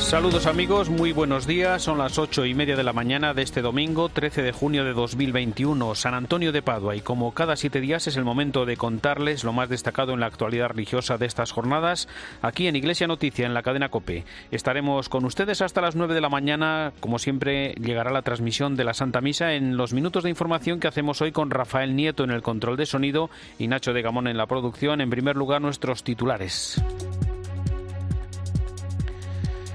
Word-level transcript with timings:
Saludos 0.00 0.46
amigos, 0.46 0.88
muy 0.90 1.12
buenos 1.12 1.46
días. 1.46 1.82
Son 1.82 1.98
las 1.98 2.18
ocho 2.18 2.44
y 2.44 2.52
media 2.52 2.74
de 2.74 2.82
la 2.82 2.92
mañana 2.92 3.32
de 3.32 3.42
este 3.42 3.62
domingo, 3.62 4.08
13 4.08 4.42
de 4.42 4.50
junio 4.50 4.84
de 4.84 4.92
2021, 4.92 5.94
San 5.94 6.14
Antonio 6.14 6.50
de 6.50 6.62
Padua. 6.62 6.96
Y 6.96 7.00
como 7.00 7.32
cada 7.32 7.54
siete 7.54 7.80
días 7.80 8.08
es 8.08 8.16
el 8.16 8.24
momento 8.24 8.66
de 8.66 8.76
contarles 8.76 9.44
lo 9.44 9.52
más 9.52 9.68
destacado 9.68 10.12
en 10.12 10.20
la 10.20 10.26
actualidad 10.26 10.70
religiosa 10.70 11.16
de 11.16 11.26
estas 11.26 11.52
jornadas, 11.52 12.08
aquí 12.42 12.66
en 12.66 12.74
Iglesia 12.74 13.06
Noticia, 13.06 13.46
en 13.46 13.54
la 13.54 13.62
cadena 13.62 13.88
Cope. 13.88 14.24
Estaremos 14.50 15.08
con 15.08 15.24
ustedes 15.24 15.62
hasta 15.62 15.80
las 15.80 15.94
nueve 15.94 16.14
de 16.14 16.20
la 16.20 16.28
mañana. 16.28 16.92
Como 16.98 17.20
siempre, 17.20 17.74
llegará 17.74 18.10
la 18.10 18.22
transmisión 18.22 18.74
de 18.74 18.84
la 18.84 18.94
Santa 18.94 19.20
Misa 19.20 19.54
en 19.54 19.76
los 19.76 19.92
minutos 19.92 20.24
de 20.24 20.30
información 20.30 20.80
que 20.80 20.88
hacemos 20.88 21.20
hoy 21.22 21.30
con 21.30 21.50
Rafael 21.50 21.94
Nieto 21.94 22.24
en 22.24 22.30
el 22.30 22.42
control 22.42 22.76
de 22.76 22.86
sonido 22.86 23.30
y 23.58 23.68
Nacho 23.68 23.92
de 23.92 24.02
Gamón 24.02 24.26
en 24.26 24.38
la 24.38 24.46
producción. 24.46 25.00
En 25.00 25.10
primer 25.10 25.36
lugar, 25.36 25.62
nuestros 25.62 26.02
titulares. 26.02 26.82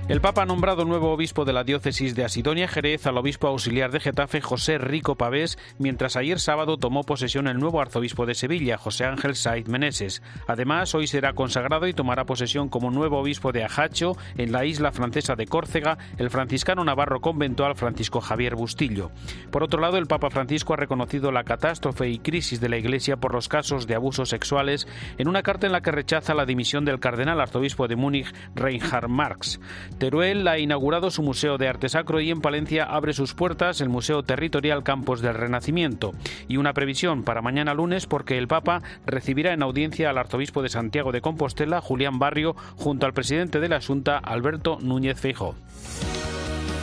El 0.08 0.22
Papa 0.22 0.44
ha 0.44 0.45
nombrado 0.45 0.86
nuevo 0.86 1.12
obispo 1.12 1.45
de 1.45 1.54
la 1.54 1.64
diócesis 1.64 2.13
de 2.13 2.23
Asidonia 2.23 2.68
Jerez 2.68 3.08
al 3.08 3.18
obispo 3.18 3.48
auxiliar 3.48 3.91
de 3.91 4.00
Getafe 4.00 4.40
José 4.40 4.77
Rico 4.77 5.16
Pavés, 5.16 5.58
mientras 5.80 6.16
ayer 6.16 6.40
sábado 6.40 6.77
tomó 6.77 7.02
posesión 7.04 7.48
el 7.48 7.58
nuevo 7.58 7.82
arzobispo 7.82 8.27
de 8.27 8.36
Sevilla 8.36 8.77
José 8.77 9.05
Ángel 9.05 9.36
Saiz 9.36 9.68
Meneses. 9.68 10.22
Además, 10.48 10.94
hoy 10.94 11.08
será 11.08 11.34
consagrado 11.34 11.88
y 11.88 11.94
tomará 11.94 12.26
posesión 12.26 12.70
como 12.70 12.91
nuevo 12.91 13.18
obispo 13.18 13.52
de 13.52 13.63
Ajacho 13.63 14.16
en 14.38 14.52
la 14.52 14.63
isla 14.63 14.91
francesa 14.91 15.36
de 15.36 15.48
Córcega 15.48 15.98
el 16.20 16.30
franciscano 16.30 16.85
navarro 16.85 17.20
conventual 17.20 17.74
Francisco 17.74 18.22
Javier 18.22 18.54
Bustillo. 18.54 19.10
Por 19.49 19.63
otro 19.63 19.82
lado, 19.82 19.98
el 19.98 20.05
Papa 20.05 20.30
Francisco 20.30 20.74
ha 20.74 20.77
reconocido 20.77 21.32
la 21.32 21.46
catástrofe 21.46 22.10
y 22.10 22.20
crisis 22.20 22.62
de 22.62 22.70
la 22.70 22.77
Iglesia 22.77 23.18
por 23.18 23.34
los 23.34 23.49
casos 23.49 23.88
de 23.88 23.96
abusos 23.96 24.30
sexuales 24.30 24.88
en 25.18 25.27
una 25.27 25.41
carta 25.41 25.65
en 25.65 25.74
la 25.74 25.82
que 25.82 25.91
rechaza 25.91 26.35
la 26.35 26.46
dimisión 26.46 26.85
del 26.85 26.99
cardenal 26.99 27.41
arzobispo 27.41 27.87
de 27.87 27.96
Múnich 27.96 28.32
Reinhard 28.54 29.10
Marx. 29.10 29.60
Teruel 29.98 30.48
ha 30.48 30.60
inaugurado 30.60 31.10
su 31.10 31.24
Museo 31.24 31.57
de 31.57 31.68
Arte 31.68 31.90
Sacro 31.90 32.20
y 32.20 32.29
en 32.29 32.41
Palencia 32.41 32.84
abre 32.84 33.13
sus 33.13 33.34
puertas 33.34 33.82
el 33.82 33.90
Museo 33.90 34.24
Territorial 34.24 34.84
Campos 34.84 35.21
del 35.21 35.35
Renacimiento. 35.35 36.13
Y 36.48 36.57
una 36.57 36.74
previsión 36.74 37.24
para 37.24 37.41
mañana 37.41 37.74
lunes 37.74 38.05
porque 38.05 38.37
el 38.37 38.48
Papa 38.48 38.82
recibirá 39.05 39.54
en 39.54 39.63
audiencia 39.63 40.10
al 40.10 40.18
arzobispo 40.18 40.62
de 40.62 40.70
Santiago 40.70 41.12
de 41.12 41.21
Compostela, 41.21 41.82
Julián 41.82 42.20
Barrio, 42.20 42.55
junto 42.76 43.05
al 43.05 43.13
presidente 43.13 43.60
de 43.60 43.70
la 43.70 43.82
Junta, 43.82 44.18
Alberto 44.18 44.77
Núñez 44.82 45.20
Feijóo. 45.20 45.55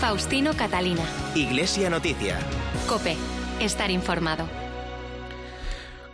Faustino 0.01 0.53
Catalina. 0.55 1.03
Iglesia 1.35 1.91
Noticia. 1.91 2.39
Cope. 2.89 3.17
Estar 3.61 3.91
informado. 3.91 4.62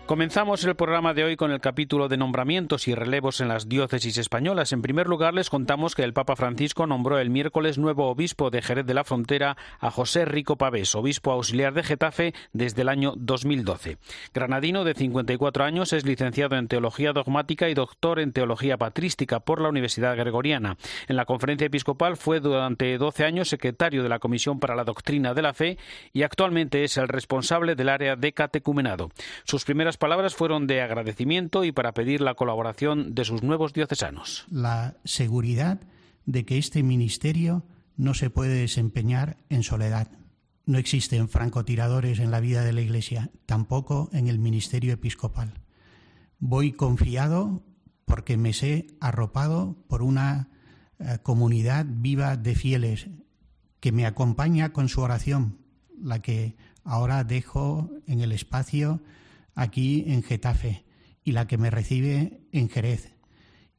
Comenzamos 0.08 0.64
el 0.64 0.74
programa 0.74 1.12
de 1.12 1.22
hoy 1.22 1.36
con 1.36 1.50
el 1.52 1.60
capítulo 1.60 2.08
de 2.08 2.16
nombramientos 2.16 2.88
y 2.88 2.94
relevos 2.94 3.42
en 3.42 3.48
las 3.48 3.68
diócesis 3.68 4.16
españolas. 4.16 4.72
En 4.72 4.80
primer 4.80 5.06
lugar, 5.06 5.34
les 5.34 5.50
contamos 5.50 5.94
que 5.94 6.02
el 6.02 6.14
Papa 6.14 6.34
Francisco 6.34 6.86
nombró 6.86 7.18
el 7.18 7.28
miércoles 7.28 7.76
nuevo 7.76 8.08
obispo 8.08 8.48
de 8.48 8.62
Jerez 8.62 8.86
de 8.86 8.94
la 8.94 9.04
Frontera 9.04 9.58
a 9.80 9.90
José 9.90 10.24
Rico 10.24 10.56
Pavés, 10.56 10.94
obispo 10.94 11.30
auxiliar 11.30 11.74
de 11.74 11.82
Getafe 11.82 12.32
desde 12.54 12.80
el 12.80 12.88
año 12.88 13.12
2012. 13.18 13.98
Granadino 14.32 14.82
de 14.82 14.94
54 14.94 15.64
años, 15.64 15.92
es 15.92 16.06
licenciado 16.06 16.56
en 16.56 16.68
Teología 16.68 17.12
Dogmática 17.12 17.68
y 17.68 17.74
doctor 17.74 18.18
en 18.18 18.32
Teología 18.32 18.78
Patrística 18.78 19.40
por 19.40 19.60
la 19.60 19.68
Universidad 19.68 20.16
Gregoriana. 20.16 20.78
En 21.06 21.16
la 21.16 21.26
conferencia 21.26 21.66
episcopal 21.66 22.16
fue 22.16 22.40
durante 22.40 22.96
12 22.96 23.26
años 23.26 23.50
secretario 23.50 24.02
de 24.02 24.08
la 24.08 24.20
Comisión 24.20 24.58
para 24.58 24.74
la 24.74 24.84
Doctrina 24.84 25.34
de 25.34 25.42
la 25.42 25.52
Fe 25.52 25.76
y 26.14 26.22
actualmente 26.22 26.82
es 26.82 26.96
el 26.96 27.08
responsable 27.08 27.74
del 27.74 27.90
área 27.90 28.16
de 28.16 28.32
catecumenado. 28.32 29.10
Sus 29.44 29.66
primeras 29.66 29.97
palabras 29.98 30.34
fueron 30.34 30.66
de 30.66 30.80
agradecimiento 30.80 31.64
y 31.64 31.72
para 31.72 31.92
pedir 31.92 32.20
la 32.20 32.34
colaboración 32.34 33.14
de 33.14 33.24
sus 33.24 33.42
nuevos 33.42 33.72
diocesanos. 33.72 34.46
La 34.50 34.96
seguridad 35.04 35.80
de 36.24 36.44
que 36.44 36.58
este 36.58 36.82
ministerio 36.82 37.64
no 37.96 38.14
se 38.14 38.30
puede 38.30 38.54
desempeñar 38.54 39.36
en 39.48 39.62
soledad. 39.62 40.08
No 40.66 40.78
existen 40.78 41.28
francotiradores 41.28 42.20
en 42.20 42.30
la 42.30 42.40
vida 42.40 42.62
de 42.62 42.72
la 42.72 42.80
Iglesia, 42.80 43.30
tampoco 43.46 44.08
en 44.12 44.28
el 44.28 44.38
ministerio 44.38 44.92
episcopal. 44.92 45.54
Voy 46.38 46.72
confiado 46.72 47.62
porque 48.04 48.36
me 48.36 48.52
sé 48.52 48.86
arropado 49.00 49.76
por 49.88 50.02
una 50.02 50.50
eh, 50.98 51.18
comunidad 51.22 51.86
viva 51.88 52.36
de 52.36 52.54
fieles 52.54 53.08
que 53.80 53.92
me 53.92 54.06
acompaña 54.06 54.72
con 54.72 54.88
su 54.88 55.00
oración, 55.00 55.58
la 56.00 56.20
que 56.20 56.56
ahora 56.84 57.24
dejo 57.24 57.90
en 58.06 58.20
el 58.20 58.32
espacio 58.32 59.00
aquí 59.58 60.04
en 60.06 60.22
Getafe 60.22 60.84
y 61.24 61.32
la 61.32 61.46
que 61.46 61.58
me 61.58 61.70
recibe 61.70 62.40
en 62.52 62.68
Jerez. 62.68 63.16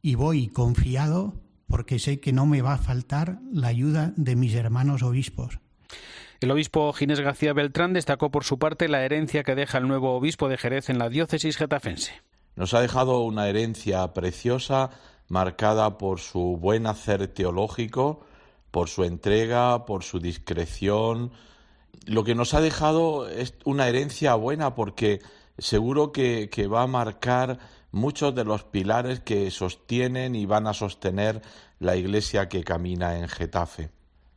Y 0.01 0.15
voy 0.15 0.47
confiado 0.47 1.41
porque 1.67 1.99
sé 1.99 2.19
que 2.19 2.33
no 2.33 2.45
me 2.45 2.61
va 2.61 2.73
a 2.73 2.77
faltar 2.77 3.39
la 3.51 3.69
ayuda 3.69 4.13
de 4.17 4.35
mis 4.35 4.53
hermanos 4.55 5.03
obispos. 5.03 5.59
El 6.41 6.51
obispo 6.51 6.91
Ginés 6.93 7.21
García 7.21 7.53
Beltrán 7.53 7.93
destacó 7.93 8.29
por 8.29 8.43
su 8.43 8.59
parte 8.59 8.87
la 8.87 9.03
herencia 9.03 9.43
que 9.43 9.55
deja 9.55 9.77
el 9.77 9.87
nuevo 9.87 10.15
obispo 10.15 10.49
de 10.49 10.57
Jerez 10.57 10.89
en 10.89 10.99
la 10.99 11.09
diócesis 11.09 11.57
getafense. 11.57 12.13
Nos 12.55 12.73
ha 12.73 12.81
dejado 12.81 13.21
una 13.21 13.47
herencia 13.47 14.13
preciosa 14.13 14.89
marcada 15.27 15.97
por 15.97 16.19
su 16.19 16.57
buen 16.57 16.87
hacer 16.87 17.27
teológico, 17.29 18.25
por 18.71 18.89
su 18.89 19.03
entrega, 19.05 19.85
por 19.85 20.03
su 20.03 20.19
discreción. 20.19 21.31
Lo 22.05 22.23
que 22.23 22.35
nos 22.35 22.53
ha 22.53 22.61
dejado 22.61 23.29
es 23.29 23.53
una 23.65 23.87
herencia 23.87 24.35
buena 24.35 24.75
porque 24.75 25.19
seguro 25.59 26.11
que, 26.11 26.49
va 26.67 26.83
a 26.83 26.87
marcar 26.87 27.59
muchos 27.91 28.33
de 28.35 28.43
los 28.43 28.63
pilares 28.63 29.19
que 29.19 29.49
sostienen 29.51 30.35
y 30.35 30.45
van 30.45 30.67
a 30.67 30.73
sostener 30.73 31.41
la 31.79 31.95
iglesia 31.95 32.49
que 32.49 32.63
camina 32.63 33.17
en 33.17 33.27
Getafe. 33.27 33.91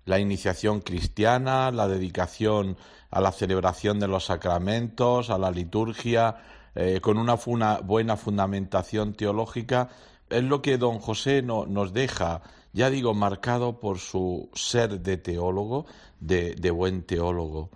La 0.04 0.18
iniciación 0.18 0.80
cristiana, 0.80 1.70
la 1.70 1.86
dedicación 1.88 2.76
a 3.10 3.20
la 3.20 3.32
celebración 3.32 4.00
de 4.00 4.08
los 4.08 4.26
sacramentos, 4.26 5.30
a 5.30 5.38
la 5.38 5.50
liturgia, 5.50 6.36
eh, 6.74 7.00
con 7.00 7.18
una, 7.18 7.36
buena 7.80 8.16
fundamentación 8.16 9.14
teológica, 9.14 9.90
es 10.28 10.42
lo 10.42 10.62
que 10.62 10.78
don 10.78 10.98
José 10.98 11.42
nos 11.42 11.92
deja, 11.92 12.42
ya 12.72 12.88
digo, 12.88 13.12
marcado 13.12 13.80
por 13.80 13.98
su 13.98 14.48
ser 14.54 15.00
de 15.00 15.18
teólogo, 15.18 15.84
de 16.18 16.70
buen 16.70 17.02
teólogo. 17.02 17.70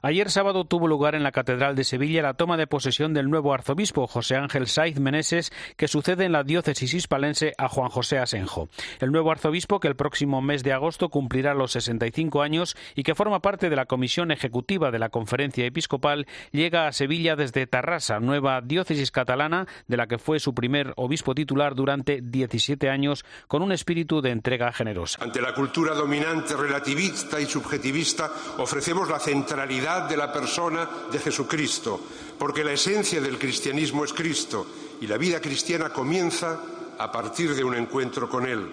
Ayer 0.00 0.30
sábado 0.30 0.64
tuvo 0.64 0.86
lugar 0.86 1.16
en 1.16 1.24
la 1.24 1.32
Catedral 1.32 1.74
de 1.74 1.82
Sevilla 1.82 2.22
la 2.22 2.34
toma 2.34 2.56
de 2.56 2.68
posesión 2.68 3.14
del 3.14 3.28
nuevo 3.30 3.52
arzobispo 3.52 4.06
José 4.06 4.36
Ángel 4.36 4.68
Saiz 4.68 5.00
Meneses, 5.00 5.52
que 5.76 5.88
sucede 5.88 6.24
en 6.24 6.32
la 6.32 6.44
diócesis 6.44 6.94
hispalense 6.94 7.52
a 7.58 7.68
Juan 7.68 7.88
José 7.88 8.18
Asenjo. 8.18 8.68
El 9.00 9.10
nuevo 9.10 9.32
arzobispo, 9.32 9.80
que 9.80 9.88
el 9.88 9.96
próximo 9.96 10.40
mes 10.40 10.62
de 10.62 10.72
agosto 10.72 11.08
cumplirá 11.08 11.54
los 11.54 11.72
65 11.72 12.42
años 12.42 12.76
y 12.94 13.02
que 13.02 13.16
forma 13.16 13.40
parte 13.40 13.70
de 13.70 13.76
la 13.76 13.86
comisión 13.86 14.30
ejecutiva 14.30 14.92
de 14.92 15.00
la 15.00 15.08
Conferencia 15.08 15.66
Episcopal, 15.66 16.26
llega 16.52 16.86
a 16.86 16.92
Sevilla 16.92 17.34
desde 17.34 17.66
Tarrasa, 17.66 18.20
nueva 18.20 18.60
diócesis 18.60 19.10
catalana, 19.10 19.66
de 19.88 19.96
la 19.96 20.06
que 20.06 20.18
fue 20.18 20.38
su 20.38 20.54
primer 20.54 20.92
obispo 20.96 21.34
titular 21.34 21.74
durante 21.74 22.20
17 22.22 22.88
años, 22.88 23.24
con 23.48 23.62
un 23.62 23.72
espíritu 23.72 24.22
de 24.22 24.30
entrega 24.30 24.72
generosa. 24.72 25.18
Ante 25.22 25.42
la 25.42 25.54
cultura 25.54 25.94
dominante 25.94 26.54
relativista 26.56 27.40
y 27.40 27.46
subjetivista, 27.46 28.30
ofrecemos 28.58 29.08
la 29.08 29.18
centralidad 29.48 30.02
de 30.02 30.16
la 30.16 30.30
persona 30.30 30.86
de 31.10 31.18
Jesucristo, 31.18 31.98
porque 32.38 32.62
la 32.62 32.72
esencia 32.72 33.18
del 33.18 33.38
cristianismo 33.38 34.04
es 34.04 34.12
Cristo 34.12 34.66
y 35.00 35.06
la 35.06 35.16
vida 35.16 35.40
cristiana 35.40 35.88
comienza 35.88 36.60
a 36.98 37.10
partir 37.10 37.54
de 37.54 37.64
un 37.64 37.74
encuentro 37.74 38.28
con 38.28 38.46
Él, 38.46 38.68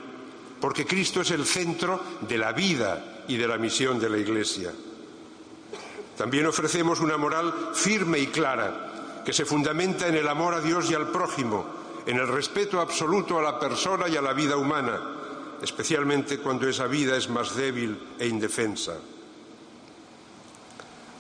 porque 0.60 0.86
Cristo 0.86 1.22
es 1.22 1.32
el 1.32 1.46
centro 1.46 2.02
de 2.28 2.38
la 2.38 2.52
vida 2.52 3.24
y 3.30 3.38
de 3.38 3.48
la 3.48 3.58
misión 3.58 4.00
de 4.00 4.10
la 4.10 4.18
Iglesia. 4.18 4.74
También 6.18 6.46
ofrecemos 6.46 7.00
una 7.00 7.16
moral 7.16 7.54
firme 7.74 8.20
y 8.20 8.28
clara, 8.28 9.22
que 9.24 9.34
se 9.34 9.46
fundamenta 9.46 10.08
en 10.08 10.16
el 10.16 10.28
amor 10.28 10.56
a 10.56 10.62
Dios 10.62 10.92
y 10.92 10.94
al 10.94 11.08
prójimo, 11.08 11.66
en 12.06 12.18
el 12.18 12.28
respeto 12.28 12.82
absoluto 12.82 13.40
a 13.40 13.42
la 13.42 13.60
persona 13.60 14.10
y 14.10 14.18
a 14.18 14.22
la 14.22 14.34
vida 14.34 14.58
humana, 14.58 15.00
especialmente 15.62 16.40
cuando 16.40 16.68
esa 16.68 16.88
vida 16.88 17.16
es 17.16 17.30
más 17.30 17.56
débil 17.56 17.98
e 18.20 18.28
indefensa 18.28 18.98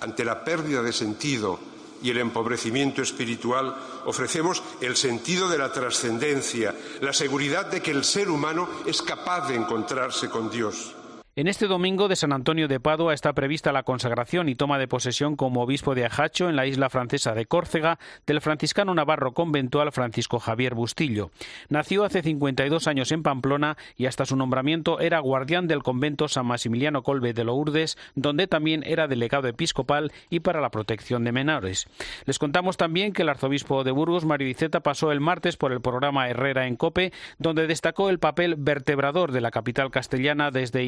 ante 0.05 0.23
la 0.23 0.43
pérdida 0.43 0.83
de 0.83 0.93
sentido 0.93 1.59
y 2.01 2.11
el 2.11 2.19
empobrecimiento 2.19 3.01
espiritual, 3.01 3.75
ofrecemos 4.05 4.61
el 4.79 4.95
sentido 4.95 5.49
de 5.49 5.57
la 5.57 5.71
trascendencia, 5.71 6.75
la 7.01 7.11
seguridad 7.11 7.65
de 7.65 7.81
que 7.81 7.89
el 7.89 8.03
ser 8.03 8.29
humano 8.29 8.69
es 8.85 9.01
capaz 9.01 9.47
de 9.47 9.55
encontrarse 9.55 10.29
con 10.29 10.51
Dios. 10.51 10.94
En 11.37 11.47
este 11.47 11.67
domingo 11.67 12.07
de 12.07 12.15
San 12.15 12.31
Antonio 12.31 12.69
de 12.69 12.79
Padua 12.79 13.13
está 13.13 13.33
prevista 13.33 13.73
la 13.73 13.83
consagración 13.83 14.47
y 14.47 14.55
toma 14.55 14.79
de 14.79 14.87
posesión 14.87 15.35
como 15.35 15.63
obispo 15.63 15.93
de 15.93 16.05
Ajacho 16.05 16.47
en 16.47 16.55
la 16.55 16.65
isla 16.65 16.89
francesa 16.89 17.33
de 17.33 17.45
Córcega 17.45 17.99
del 18.25 18.39
franciscano 18.39 18.95
navarro 18.95 19.33
conventual 19.33 19.91
Francisco 19.91 20.39
Javier 20.39 20.75
Bustillo. 20.75 21.31
Nació 21.67 22.05
hace 22.05 22.21
52 22.21 22.87
años 22.87 23.11
en 23.11 23.21
Pamplona 23.21 23.75
y 23.97 24.05
hasta 24.05 24.25
su 24.25 24.37
nombramiento 24.37 25.01
era 25.01 25.19
guardián 25.19 25.67
del 25.67 25.83
convento 25.83 26.29
San 26.29 26.45
Maximiliano 26.45 27.03
Colbe 27.03 27.33
de 27.33 27.43
Lourdes, 27.43 27.97
donde 28.15 28.47
también 28.47 28.83
era 28.85 29.09
delegado 29.09 29.49
episcopal 29.49 30.13
y 30.29 30.39
para 30.39 30.61
la 30.61 30.71
protección 30.71 31.25
de 31.25 31.33
menores. 31.33 31.89
Les 32.23 32.39
contamos 32.39 32.77
también 32.77 33.11
que 33.11 33.23
el 33.23 33.29
arzobispo 33.29 33.83
de 33.83 33.91
Burgos, 33.91 34.23
Mario 34.23 34.47
Diceta, 34.47 34.79
pasó 34.79 35.11
el 35.11 35.19
martes 35.19 35.57
por 35.57 35.73
el 35.73 35.81
programa 35.81 36.29
Herrera 36.29 36.65
en 36.65 36.77
Cope, 36.77 37.11
donde 37.39 37.67
destacó 37.67 38.09
el 38.09 38.19
papel 38.19 38.55
vertebrador 38.57 39.33
de 39.33 39.41
la 39.41 39.51
capital 39.51 39.91
castellana 39.91 40.49
desde 40.49 40.85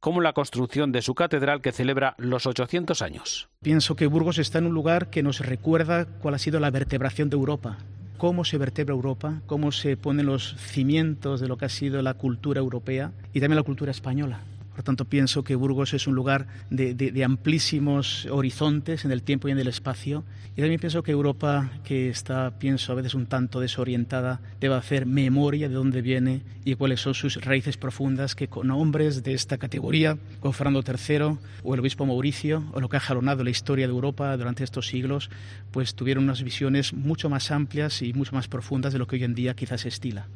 como 0.00 0.20
la 0.20 0.32
construcción 0.32 0.92
de 0.92 1.02
su 1.02 1.14
catedral 1.14 1.60
que 1.60 1.72
celebra 1.72 2.14
los 2.18 2.46
800 2.46 3.02
años. 3.02 3.48
Pienso 3.62 3.96
que 3.96 4.06
Burgos 4.06 4.38
está 4.38 4.58
en 4.58 4.66
un 4.66 4.74
lugar 4.74 5.10
que 5.10 5.22
nos 5.22 5.40
recuerda 5.40 6.06
cuál 6.06 6.34
ha 6.34 6.38
sido 6.38 6.60
la 6.60 6.70
vertebración 6.70 7.30
de 7.30 7.36
Europa 7.36 7.78
cómo 8.18 8.44
se 8.44 8.56
vertebra 8.58 8.94
Europa, 8.94 9.42
cómo 9.46 9.72
se 9.72 9.96
ponen 9.96 10.26
los 10.26 10.56
cimientos 10.56 11.40
de 11.40 11.48
lo 11.48 11.56
que 11.56 11.66
ha 11.66 11.68
sido 11.68 12.00
la 12.02 12.14
cultura 12.14 12.60
europea 12.60 13.12
y 13.32 13.40
también 13.40 13.56
la 13.56 13.62
cultura 13.62 13.90
española. 13.90 14.40
Por 14.76 14.84
tanto, 14.84 15.06
pienso 15.06 15.42
que 15.42 15.54
Burgos 15.54 15.94
es 15.94 16.06
un 16.06 16.14
lugar 16.14 16.48
de, 16.68 17.24
amplísimos 17.24 18.26
horizontes 18.30 19.06
en 19.06 19.10
el 19.10 19.22
tiempo 19.22 19.48
y 19.48 19.52
en 19.52 19.58
el 19.58 19.68
espacio. 19.68 20.22
Y 20.54 20.60
también 20.60 20.78
pienso 20.78 21.02
que 21.02 21.12
Europa, 21.12 21.70
que 21.82 22.10
está, 22.10 22.58
pienso, 22.58 22.92
a 22.92 22.94
veces 22.94 23.14
un 23.14 23.24
tanto 23.24 23.60
desorientada, 23.60 24.42
debe 24.60 24.74
hacer 24.74 25.06
memoria 25.06 25.70
de 25.70 25.74
dónde 25.74 26.02
viene 26.02 26.42
y 26.66 26.74
cuáles 26.74 27.00
son 27.00 27.14
sus 27.14 27.42
raíces 27.42 27.78
profundas, 27.78 28.34
que 28.34 28.48
con 28.48 28.70
hombres 28.70 29.22
de 29.22 29.32
esta 29.32 29.56
categoría, 29.56 30.18
como 30.40 30.52
Fernando 30.52 30.84
III 30.86 31.38
o 31.62 31.72
el 31.72 31.80
obispo 31.80 32.04
Mauricio, 32.04 32.62
o 32.74 32.80
lo 32.80 32.90
que 32.90 32.98
ha 32.98 33.00
jalonado 33.00 33.44
la 33.44 33.50
historia 33.50 33.86
de 33.86 33.94
Europa 33.94 34.36
durante 34.36 34.62
estos 34.62 34.88
siglos, 34.88 35.30
pues 35.70 35.94
tuvieron 35.94 36.24
unas 36.24 36.42
visiones 36.42 36.92
mucho 36.92 37.30
más 37.30 37.50
amplias 37.50 38.02
y 38.02 38.12
mucho 38.12 38.34
más 38.34 38.46
profundas 38.46 38.92
de 38.92 38.98
lo 38.98 39.06
que 39.06 39.16
hoy 39.16 39.24
en 39.24 39.34
día 39.34 39.54
quizás 39.54 39.80
se 39.80 39.88
estila. 39.88 40.28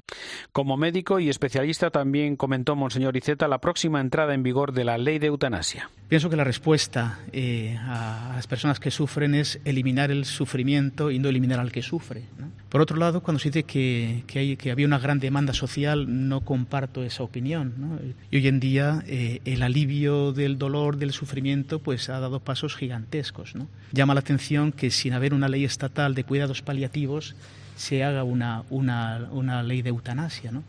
Como 0.53 0.77
médico 0.77 1.21
y 1.21 1.29
especialista 1.29 1.91
también 1.91 2.37
comentó 2.37 2.77
Monseñor 2.77 3.17
Iceta 3.17 3.49
la 3.49 3.59
próxima 3.59 4.01
entrada 4.01 4.35
en 4.35 4.43
vigor 4.43 4.73
de 4.73 4.85
la 4.85 4.99
ley 4.99 5.19
de 5.19 5.29
eutanasia? 5.29 5.91
Pienso 6.09 6.29
que 6.29 6.37
la 6.37 6.43
respuesta 6.43 7.21
eh, 7.33 7.79
a 7.81 8.33
las 8.35 8.47
personas 8.49 8.81
que 8.81 8.91
sufren 8.91 9.35
es 9.35 9.61
eliminar 9.65 10.11
el 10.11 10.25
sufrimiento 10.25 11.11
y 11.11 11.21
no 11.21 11.29
eliminar 11.29 11.61
al 11.61 11.71
que 11.71 11.83
sufre. 11.83 12.25
Por 12.69 12.81
otro 12.81 12.97
lado, 12.97 13.23
cuando 13.23 13.39
se 13.39 13.51
dice 13.51 13.63
que, 13.63 14.25
hay, 14.35 14.57
que 14.57 14.71
había 14.71 14.87
una 14.87 14.99
gran 14.99 15.21
demanda 15.21 15.53
social, 15.53 16.29
no 16.29 16.41
comparto 16.41 17.05
esa 17.05 17.23
opinión. 17.23 18.01
Y 18.31 18.37
hoy 18.37 18.49
en 18.49 18.61
día 18.61 19.05
eh, 19.07 19.41
el 19.45 19.63
alivio 19.63 20.33
del 20.33 20.59
dolor, 20.59 20.97
del 20.97 21.13
sufrimiento, 21.13 21.79
pues 21.79 22.09
ha 22.09 22.19
dado 22.19 22.41
pasos 22.41 22.75
gigantescos. 22.75 23.55
Llama 23.93 24.15
la 24.15 24.21
atención 24.21 24.73
que 24.73 24.91
sin 24.91 25.13
haber 25.13 25.35
una 25.35 25.49
ley 25.49 25.65
estatal 25.65 26.15
de 26.15 26.25
cuidados 26.25 26.63
paliativos 26.63 27.35
se 27.81 28.05
haga 28.05 28.25
una, 28.25 28.65
una, 28.71 29.29
una 29.31 29.63
ley 29.63 29.83
de 29.83 29.91
eutanasia. 29.91 30.53
¿no? 30.53 30.63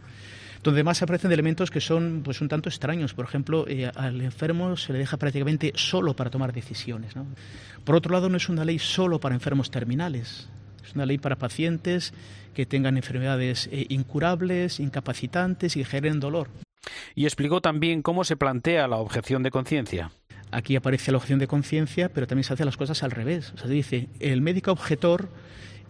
donde 0.63 0.83
más 0.83 1.01
aparecen 1.01 1.31
elementos 1.31 1.71
que 1.71 1.81
son 1.81 2.21
pues 2.23 2.41
un 2.41 2.47
tanto 2.47 2.69
extraños. 2.69 3.13
Por 3.13 3.25
ejemplo, 3.25 3.65
eh, 3.67 3.91
al 3.95 4.21
enfermo 4.21 4.77
se 4.77 4.93
le 4.93 4.99
deja 4.99 5.17
prácticamente 5.17 5.73
solo 5.75 6.15
para 6.15 6.29
tomar 6.29 6.53
decisiones. 6.53 7.13
Por 7.83 7.95
otro 7.95 8.13
lado, 8.13 8.29
no 8.29 8.37
es 8.37 8.49
una 8.49 8.65
ley 8.65 8.79
solo 8.79 9.19
para 9.19 9.35
enfermos 9.35 9.71
terminales, 9.71 10.49
es 10.85 10.93
una 10.93 11.05
ley 11.05 11.17
para 11.17 11.37
pacientes 11.37 12.13
que 12.53 12.65
tengan 12.65 12.97
enfermedades 12.97 13.69
eh, 13.71 13.85
incurables, 13.89 14.79
incapacitantes 14.79 15.77
y 15.77 15.83
generen 15.83 16.19
dolor. 16.19 16.49
Y 17.15 17.25
explicó 17.25 17.61
también 17.61 18.01
cómo 18.01 18.23
se 18.23 18.35
plantea 18.35 18.87
la 18.87 18.97
objeción 18.97 19.43
de 19.43 19.51
conciencia. 19.51 20.11
Aquí 20.51 20.75
aparece 20.75 21.11
la 21.11 21.17
objeción 21.17 21.39
de 21.39 21.47
conciencia, 21.47 22.09
pero 22.09 22.27
también 22.27 22.43
se 22.43 22.53
hacen 22.53 22.65
las 22.65 22.77
cosas 22.77 23.03
al 23.03 23.11
revés. 23.11 23.53
O 23.53 23.57
sea, 23.57 23.67
se 23.67 23.73
dice, 23.73 24.09
el 24.19 24.41
médico 24.41 24.71
objetor 24.71 25.29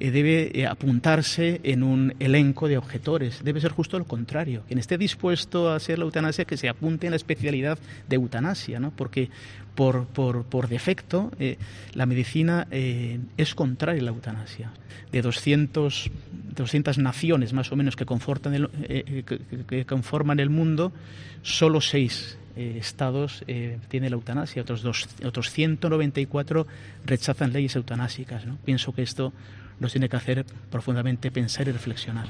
eh, 0.01 0.09
debe 0.09 0.50
eh, 0.56 0.65
apuntarse 0.65 1.62
en 1.62 1.83
un 1.83 2.15
elenco 2.18 2.68
de 2.68 2.80
objetores. 2.80 3.44
Debe 3.44 3.62
ser 3.62 3.71
justo 3.71 4.00
lo 4.00 4.06
contrario. 4.06 4.63
Quien 4.65 4.80
esté 4.80 4.98
dispuesto 4.98 5.69
a 5.69 5.75
hacer 5.75 6.00
la 6.00 6.06
eutanasia, 6.06 6.45
que 6.45 6.57
se 6.57 6.68
apunte 6.69 7.06
en 7.06 7.12
la 7.12 7.18
especialidad 7.18 7.77
de 8.09 8.15
eutanasia, 8.15 8.80
¿no? 8.80 8.89
porque 8.89 9.30
por, 9.75 10.07
defecto 10.68 11.31
eh, 11.39 11.57
la 11.94 12.07
medicina 12.07 12.68
es 12.71 13.53
contraria 13.53 14.01
a 14.01 14.06
la 14.06 14.09
eutanasia. 14.09 14.71
De 15.12 15.21
200, 15.21 16.09
200 16.56 16.97
naciones 16.97 17.54
más 17.54 17.71
o 17.71 17.75
menos 17.75 17.95
que, 17.95 18.06
conforman 19.86 20.39
el 20.39 20.50
mundo, 20.50 20.92
solo 21.44 21.80
seis 21.80 22.39
estados 22.56 23.44
tienen 23.88 24.09
la 24.09 24.15
eutanasia, 24.15 24.62
otros, 24.62 24.81
dos, 24.81 25.07
otros 25.24 25.51
194 25.51 26.68
rechazan 27.06 27.54
leyes 27.54 27.75
eutanásicas. 27.75 28.44
Pienso 28.65 28.94
que 28.94 29.04
esto 29.04 29.31
nos 29.81 29.92
tiene 29.92 30.07
que 30.07 30.16
hacer 30.16 30.45
profundamente 30.69 31.31
pensar 31.31 31.68
y 31.68 31.72
reflexionar. 31.72 32.28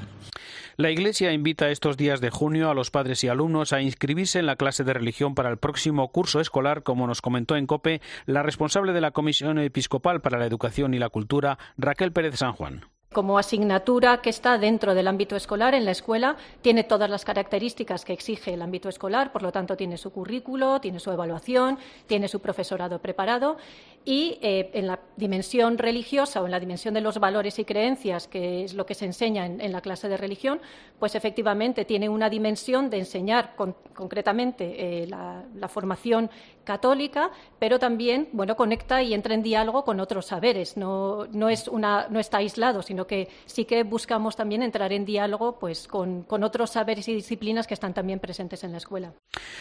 La 0.76 0.90
Iglesia 0.90 1.32
invita 1.32 1.68
estos 1.68 1.98
días 1.98 2.20
de 2.20 2.30
junio 2.30 2.70
a 2.70 2.74
los 2.74 2.90
padres 2.90 3.22
y 3.22 3.28
alumnos 3.28 3.74
a 3.74 3.82
inscribirse 3.82 4.38
en 4.38 4.46
la 4.46 4.56
clase 4.56 4.84
de 4.84 4.94
religión 4.94 5.34
para 5.34 5.50
el 5.50 5.58
próximo 5.58 6.10
curso 6.10 6.40
escolar, 6.40 6.82
como 6.82 7.06
nos 7.06 7.20
comentó 7.20 7.56
en 7.56 7.66
COPE 7.66 8.00
la 8.24 8.42
responsable 8.42 8.94
de 8.94 9.02
la 9.02 9.10
Comisión 9.10 9.58
Episcopal 9.58 10.22
para 10.22 10.38
la 10.38 10.46
Educación 10.46 10.94
y 10.94 10.98
la 10.98 11.10
Cultura, 11.10 11.58
Raquel 11.76 12.12
Pérez 12.12 12.36
San 12.36 12.54
Juan 12.54 12.86
como 13.12 13.38
asignatura 13.38 14.20
que 14.22 14.30
está 14.30 14.58
dentro 14.58 14.94
del 14.94 15.06
ámbito 15.06 15.36
escolar 15.36 15.74
en 15.74 15.84
la 15.84 15.90
escuela, 15.90 16.36
tiene 16.62 16.82
todas 16.82 17.08
las 17.08 17.24
características 17.24 18.04
que 18.04 18.12
exige 18.12 18.54
el 18.54 18.62
ámbito 18.62 18.88
escolar, 18.88 19.32
por 19.32 19.42
lo 19.42 19.52
tanto 19.52 19.76
tiene 19.76 19.98
su 19.98 20.10
currículo, 20.10 20.80
tiene 20.80 20.98
su 20.98 21.10
evaluación, 21.10 21.78
tiene 22.06 22.28
su 22.28 22.40
profesorado 22.40 23.00
preparado 23.00 23.58
y 24.04 24.38
eh, 24.42 24.70
en 24.74 24.86
la 24.86 24.98
dimensión 25.16 25.78
religiosa 25.78 26.40
o 26.42 26.46
en 26.46 26.50
la 26.50 26.60
dimensión 26.60 26.94
de 26.94 27.00
los 27.00 27.18
valores 27.18 27.58
y 27.58 27.64
creencias, 27.64 28.26
que 28.26 28.64
es 28.64 28.74
lo 28.74 28.86
que 28.86 28.94
se 28.94 29.04
enseña 29.04 29.46
en, 29.46 29.72
la 29.72 29.80
clase 29.80 30.08
de 30.08 30.16
religión, 30.16 30.60
pues 30.98 31.14
efectivamente 31.14 31.84
tiene 31.84 32.08
una 32.08 32.28
dimensión 32.28 32.90
de 32.90 32.98
enseñar 32.98 33.54
concretamente 33.94 35.02
eh, 35.02 35.06
la, 35.06 35.68
formación 35.68 36.28
católica, 36.64 37.30
pero 37.58 37.78
también 37.78 38.28
bueno 38.32 38.56
conecta 38.56 39.02
y 39.02 39.14
entra 39.14 39.32
en 39.32 39.42
diálogo 39.42 39.84
con 39.84 40.00
otros 40.00 40.26
saberes. 40.26 40.76
No, 40.76 41.26
no, 41.32 41.48
es 41.48 41.66
una, 41.66 42.08
no 42.10 42.20
está 42.20 42.38
aislado, 42.38 42.82
sino 42.82 43.06
que 43.06 43.28
sí 43.46 43.64
que 43.64 43.84
buscamos 43.84 44.36
también 44.36 44.62
entrar 44.62 44.92
en 44.92 45.04
diálogo 45.04 45.58
pues, 45.58 45.88
con, 45.88 46.24
con 46.24 46.44
otros 46.44 46.70
saberes 46.70 47.08
y 47.08 47.14
disciplinas 47.14 47.66
que 47.66 47.74
están 47.74 47.94
también 47.94 48.20
presentes 48.20 48.64
en 48.64 48.72
la 48.72 48.78
escuela. 48.78 49.14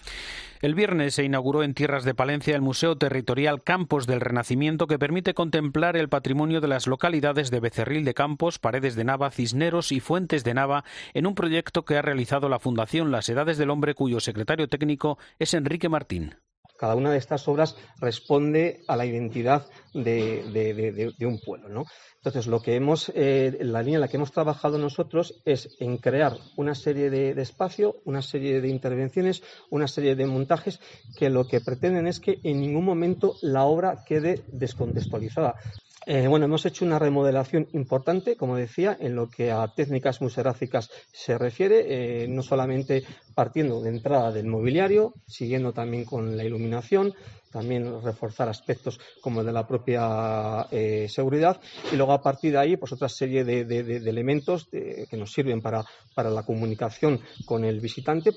El 0.64 0.76
viernes 0.76 1.16
se 1.16 1.26
inauguró 1.26 1.62
en 1.62 1.74
tierras 1.74 2.06
de 2.06 2.16
Palencia 2.16 2.56
el 2.56 2.62
Museo 2.62 2.98
Territorial 2.98 3.64
Campos 3.64 4.08
del 4.08 4.22
Renacimiento 4.22 4.88
que 4.88 4.98
permite 4.98 5.34
contemplar 5.34 5.98
el 5.98 6.08
patrimonio 6.08 6.62
de 6.62 6.70
las 6.70 6.88
localidades 6.88 7.52
de 7.52 7.60
Becerril 7.60 8.06
de 8.06 8.14
Campos, 8.14 8.60
Paredes 8.60 8.96
de 8.96 9.04
Nava, 9.04 9.30
Cisneros 9.30 9.92
y 9.92 10.00
Fuentes 10.00 10.46
de 10.46 10.54
Nava 10.54 10.86
en 11.14 11.28
un 11.28 11.36
proyecto 11.36 11.84
que 11.84 11.98
ha 11.98 12.02
realizado 12.02 12.48
la 12.48 12.60
Fundación 12.60 13.12
Las 13.12 13.28
Edades 13.28 13.58
del 13.58 13.72
Hombre 13.72 13.94
cuyo 13.94 14.22
secretario 14.22 14.70
técnico 14.70 15.18
es 15.38 15.54
Enrique 15.54 15.90
Martín. 15.90 16.36
Cada 16.84 16.96
una 16.96 17.12
de 17.12 17.18
estas 17.18 17.48
obras 17.48 17.78
responde 18.02 18.82
a 18.90 18.98
la 18.98 19.06
identidad 19.06 19.66
de, 19.94 21.14
un 21.22 21.40
pueblo. 21.40 21.70
¿no? 21.70 21.86
Entonces, 22.18 22.46
lo 22.46 22.60
que 22.60 22.76
hemos, 22.76 23.10
eh, 23.16 23.58
la 23.62 23.82
línea 23.82 24.00
en 24.00 24.02
la 24.02 24.10
que 24.10 24.18
hemos 24.18 24.34
trabajado 24.34 24.78
nosotros 24.78 25.42
es 25.46 25.78
en 25.80 25.96
crear 25.96 26.34
una 26.58 26.76
serie 26.76 27.10
de, 27.10 27.42
espacio, 27.42 27.96
una 28.04 28.22
serie 28.22 28.60
de 28.60 28.68
intervenciones, 28.68 29.44
una 29.70 29.88
serie 29.88 30.18
de 30.18 30.26
montajes 30.26 30.82
que 31.18 31.30
lo 31.30 31.46
que 31.46 31.62
pretenden 31.62 32.06
es 32.06 32.20
que 32.20 32.42
en 32.44 32.60
ningún 32.60 32.84
momento 32.84 33.36
la 33.42 33.64
obra 33.64 34.04
quede 34.06 34.44
descontextualizada. 34.52 35.56
Eh, 36.06 36.28
bueno, 36.28 36.46
hemos 36.46 36.66
hecho 36.66 36.84
una 36.84 37.00
remodelación 37.00 37.68
importante, 37.74 38.36
como 38.36 38.58
decía, 38.58 38.98
en 39.00 39.16
lo 39.16 39.30
que 39.30 39.52
a 39.52 39.68
técnicas 39.74 40.22
museográficas 40.22 40.90
se 41.14 41.38
refiere, 41.38 42.24
eh, 42.24 42.28
no 42.28 42.44
solamente 42.44 43.04
partiendo 43.34 43.82
de 43.82 43.90
entrada 43.90 44.32
del 44.32 44.48
mobiliario, 44.48 45.14
siguiendo 45.28 45.72
también 45.72 46.04
con 46.04 46.36
la 46.36 46.44
iluminación, 46.44 47.14
también 47.52 48.02
reforzar 48.02 48.50
aspectos 48.50 49.00
como 49.22 49.40
el 49.40 49.46
de 49.46 49.54
la 49.54 49.66
propia 49.66 50.68
eh, 50.72 51.08
seguridad 51.08 51.62
y 51.92 51.96
luego 51.96 52.12
a 52.12 52.22
partir 52.22 52.52
de 52.54 52.58
ahí 52.58 52.78
pues 52.78 52.92
otra 52.92 53.08
serie 53.08 53.44
de, 53.44 53.62
elementos 54.10 54.68
que 54.72 55.18
nos 55.18 55.32
sirven 55.32 55.62
para 55.62 55.86
la 56.30 56.44
comunicación 56.44 57.22
con 57.46 57.64
el 57.64 57.80
visitante. 57.80 58.32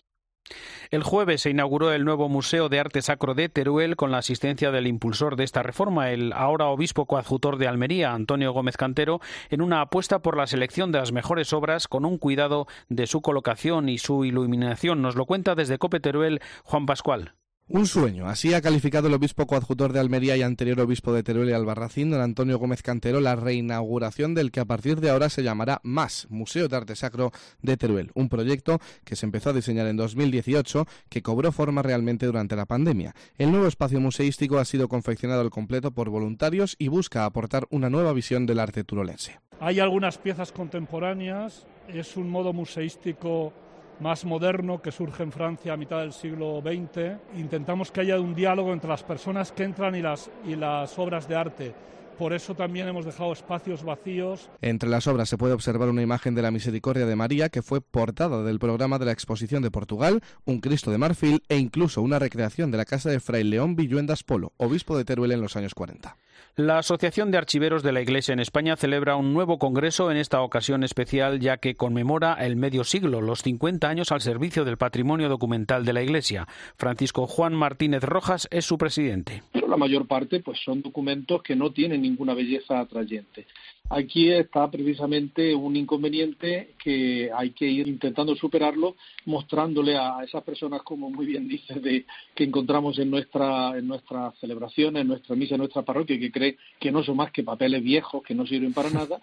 El 0.91 1.03
jueves 1.03 1.43
se 1.43 1.51
inauguró 1.51 1.93
el 1.93 2.05
nuevo 2.05 2.29
Museo 2.29 2.69
de 2.69 2.79
Arte 2.79 3.03
Sacro 3.03 3.35
de 3.35 3.49
Teruel 3.49 3.97
con 3.97 4.13
la 4.13 4.19
asistencia 4.19 4.71
del 4.71 4.87
impulsor 4.87 5.37
de 5.37 5.45
esta 5.45 5.63
reforma, 5.63 6.11
el 6.11 6.33
ahora 6.33 6.67
obispo 6.67 7.07
coadjutor 7.07 7.59
de 7.59 7.67
Almería, 7.67 8.13
Antonio 8.13 8.53
Gómez 8.53 8.77
Cantero, 8.77 9.21
en 9.51 9.63
una 9.63 9.81
apuesta 9.81 10.21
por 10.21 10.37
la 10.37 10.47
selección 10.47 10.93
de 10.93 10.99
las 10.99 11.13
mejores 11.13 11.53
obras 11.53 11.89
con 11.89 12.05
un 12.05 12.19
cuidado 12.19 12.67
de 12.89 13.07
su 13.07 13.21
colocación 13.21 13.89
y 13.89 13.99
su 13.99 14.25
iluminación. 14.25 15.03
Nos 15.03 15.17
lo 15.17 15.27
cuenta 15.27 15.55
desde 15.55 15.79
Cope 15.79 16.01
Teruel 16.01 16.41
Juan 16.63 16.87
Pascual. 16.87 17.35
Un 17.69 17.87
sueño, 17.87 18.29
así 18.29 18.55
ha 18.55 18.63
calificado 18.63 19.09
el 19.09 19.15
obispo 19.15 19.49
coadjutor 19.49 19.93
de 19.93 19.99
Almería 19.99 20.37
y 20.37 20.43
anterior 20.43 20.79
obispo 20.79 21.13
de 21.13 21.25
Teruel 21.25 21.51
y 21.51 21.53
Albarracín, 21.53 22.11
don 22.11 22.21
Antonio 22.21 22.61
Gómez 22.61 22.81
Cantero, 22.81 23.21
la 23.21 23.35
reinauguración 23.35 24.35
del 24.35 24.53
que 24.53 24.61
a 24.61 24.65
partir 24.65 25.01
de 25.01 25.11
ahora 25.11 25.29
se 25.31 25.43
llamará 25.43 25.81
MAS, 25.83 26.29
Museo 26.31 26.69
de 26.69 26.77
Arte 26.77 26.95
Sacro 26.95 27.33
de 27.63 27.77
Teruel, 27.77 28.13
un 28.15 28.29
proyecto 28.29 28.79
que 29.03 29.17
se 29.17 29.27
empezó 29.27 29.51
a 29.51 29.53
diseñar 29.53 29.89
en 29.89 29.97
2018, 29.97 30.87
que 31.09 31.23
cobró 31.23 31.51
forma 31.51 31.83
realmente 31.83 32.27
durante 32.27 32.55
la 32.55 32.67
pandemia. 32.67 33.17
El 33.37 33.51
nuevo 33.51 33.67
espacio 33.67 34.01
museístico 34.01 34.59
ha 34.59 34.65
sido 34.65 34.87
confeccionado 34.87 35.41
al 35.41 35.51
completo 35.51 35.91
por 35.91 36.09
voluntarios 36.09 36.77
y 36.79 36.87
busca 36.87 37.25
aportar 37.25 37.67
una 37.71 37.91
nueva 37.91 38.13
visión 38.13 38.47
del 38.47 38.61
arte 38.61 38.85
turolense. 38.85 39.41
Hay 39.59 39.81
algunas 39.81 40.19
piezas 40.19 40.53
contemporáneas, 40.53 41.67
es 41.89 42.17
un 42.17 42.31
modo 42.31 42.53
museístico 42.53 43.53
más 44.01 44.25
moderno 44.25 44.81
que 44.83 44.93
surge 44.93 45.23
en 45.23 45.33
Francia 45.33 45.73
a 45.73 45.77
mitad 45.77 46.01
del 46.01 46.13
siglo 46.13 46.61
XX. 46.61 47.19
Intentamos 47.39 47.91
que 47.91 48.01
haya 48.01 48.21
un 48.21 48.35
diálogo 48.35 48.73
entre 48.73 48.91
las 48.91 49.03
personas 49.03 49.53
que 49.53 49.65
entran 49.65 49.95
y 49.95 50.03
las, 50.03 50.31
y 50.47 50.57
las 50.57 50.99
obras 50.99 51.29
de 51.29 51.37
arte. 51.37 51.75
Por 52.19 52.33
eso 52.33 52.55
también 52.55 52.89
hemos 52.89 53.05
dejado 53.05 53.33
espacios 53.33 53.83
vacíos. 53.83 54.49
Entre 54.63 54.89
las 54.89 55.07
obras 55.07 55.29
se 55.29 55.37
puede 55.37 55.53
observar 55.53 55.91
una 55.91 56.01
imagen 56.01 56.35
de 56.35 56.41
la 56.41 56.51
Misericordia 56.51 57.05
de 57.05 57.15
María 57.15 57.51
que 57.51 57.61
fue 57.61 57.83
portada 57.83 58.43
del 58.43 58.59
programa 58.59 58.99
de 58.99 59.05
la 59.05 59.13
Exposición 59.13 59.63
de 59.63 59.71
Portugal, 59.71 60.23
un 60.47 60.61
Cristo 60.61 60.91
de 60.91 60.99
marfil 60.99 61.43
e 61.49 61.59
incluso 61.59 62.01
una 62.01 62.19
recreación 62.19 62.71
de 62.71 62.79
la 62.79 62.87
casa 62.87 63.11
de 63.11 63.21
Fray 63.21 63.45
León 63.45 63.77
Villuendas 63.77 64.23
Polo, 64.23 64.53
obispo 64.57 64.97
de 64.97 65.05
Teruel 65.05 65.33
en 65.33 65.43
los 65.43 65.57
años 65.57 65.75
40. 65.75 66.17
La 66.57 66.79
Asociación 66.79 67.31
de 67.31 67.39
Archiveros 67.39 67.83
de 67.83 67.93
la 67.93 68.01
Iglesia 68.01 68.33
en 68.33 68.41
España 68.41 68.77
celebra 68.77 69.17
un 69.17 69.35
nuevo 69.35 69.59
congreso 69.59 70.11
en 70.11 70.17
esta 70.17 70.41
ocasión 70.41 70.85
especial 70.85 71.39
ya 71.39 71.59
que 71.59 71.75
conmemora 71.75 72.33
el 72.35 72.57
medio 72.57 72.83
siglo, 72.85 73.21
los 73.21 73.43
50 73.43 73.87
años 73.87 74.11
al 74.11 74.23
servicio 74.23 74.65
del 74.65 74.79
patrimonio 74.79 75.29
documental 75.29 75.85
de 75.85 75.93
la 75.93 76.03
Iglesia. 76.03 76.47
Francisco 76.77 77.27
Juan 77.27 77.55
Martínez 77.55 78.03
Rojas 78.03 78.49
es 78.51 78.65
su 78.65 78.79
presidente. 78.79 79.43
la 79.53 79.77
mayor 79.77 80.07
parte 80.07 80.41
pues 80.41 80.59
son 80.65 80.81
documentos 80.81 81.43
que 81.43 81.55
no 81.55 81.73
tienen 81.73 82.01
ninguna 82.01 82.33
belleza 82.33 82.81
atrayente. 82.81 83.47
Aquí 83.89 84.33
está 84.33 84.69
precisamente 84.69 85.55
un 85.55 85.77
inconveniente 85.77 86.75
que 86.83 87.31
hay 87.33 87.51
que 87.51 87.67
ir 87.67 87.87
intentando 87.87 88.35
superarlo, 88.35 88.97
mostrándole 89.27 89.97
a 89.97 90.25
esas 90.25 90.43
personas, 90.43 90.83
como 90.83 91.09
muy 91.09 91.25
bien 91.25 91.47
dices, 91.47 91.81
de, 91.81 92.05
que 92.35 92.45
encontramos 92.45 92.99
en 92.99 93.11
nuestra, 93.11 93.79
en 93.79 93.87
nuestras 93.87 94.37
celebraciones, 94.39 95.03
en 95.03 95.09
nuestra 95.09 95.37
misa, 95.37 95.55
en 95.55 95.61
nuestra 95.61 95.83
parroquia, 95.83 96.19
cree 96.31 96.57
que 96.81 96.93
no 96.93 97.03
son 97.03 97.17
más 97.17 97.33
que 97.33 97.43
papeles 97.43 97.83
viejos 97.83 98.23
que 98.23 98.35
no 98.35 98.47
sirven 98.47 98.73
para 98.73 98.91
nada, 98.91 99.21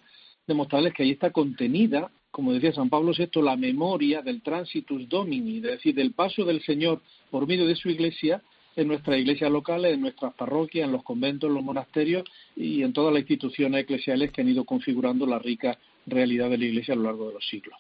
demostrarles 0.47 0.93
que 0.93 1.03
ahí 1.03 1.11
está 1.11 1.31
contenida, 1.31 2.11
como 2.31 2.53
decía 2.53 2.73
San 2.73 2.89
Pablo 2.89 3.11
VI, 3.17 3.41
la 3.41 3.55
memoria 3.55 4.21
del 4.21 4.41
transitus 4.41 5.07
domini, 5.07 5.57
es 5.57 5.63
decir, 5.63 5.95
del 5.95 6.13
paso 6.13 6.43
del 6.45 6.61
Señor 6.63 7.01
por 7.29 7.47
medio 7.47 7.65
de 7.67 7.75
su 7.75 7.89
iglesia 7.89 8.41
en 8.75 8.87
nuestras 8.87 9.19
iglesias 9.19 9.51
locales, 9.51 9.93
en 9.93 10.01
nuestras 10.01 10.33
parroquias, 10.33 10.85
en 10.85 10.91
los 10.91 11.03
conventos, 11.03 11.47
en 11.47 11.55
los 11.55 11.63
monasterios 11.63 12.23
y 12.55 12.81
en 12.81 12.91
todas 12.91 13.13
las 13.13 13.21
instituciones 13.21 13.83
eclesiales 13.83 14.31
que 14.31 14.41
han 14.41 14.49
ido 14.49 14.65
configurando 14.65 15.25
la 15.25 15.39
rica 15.39 15.77
realidad 16.05 16.49
de 16.49 16.57
la 16.57 16.65
iglesia 16.65 16.93
a 16.93 16.97
lo 16.97 17.03
largo 17.03 17.27
de 17.27 17.35
los 17.35 17.47
siglos. 17.47 17.77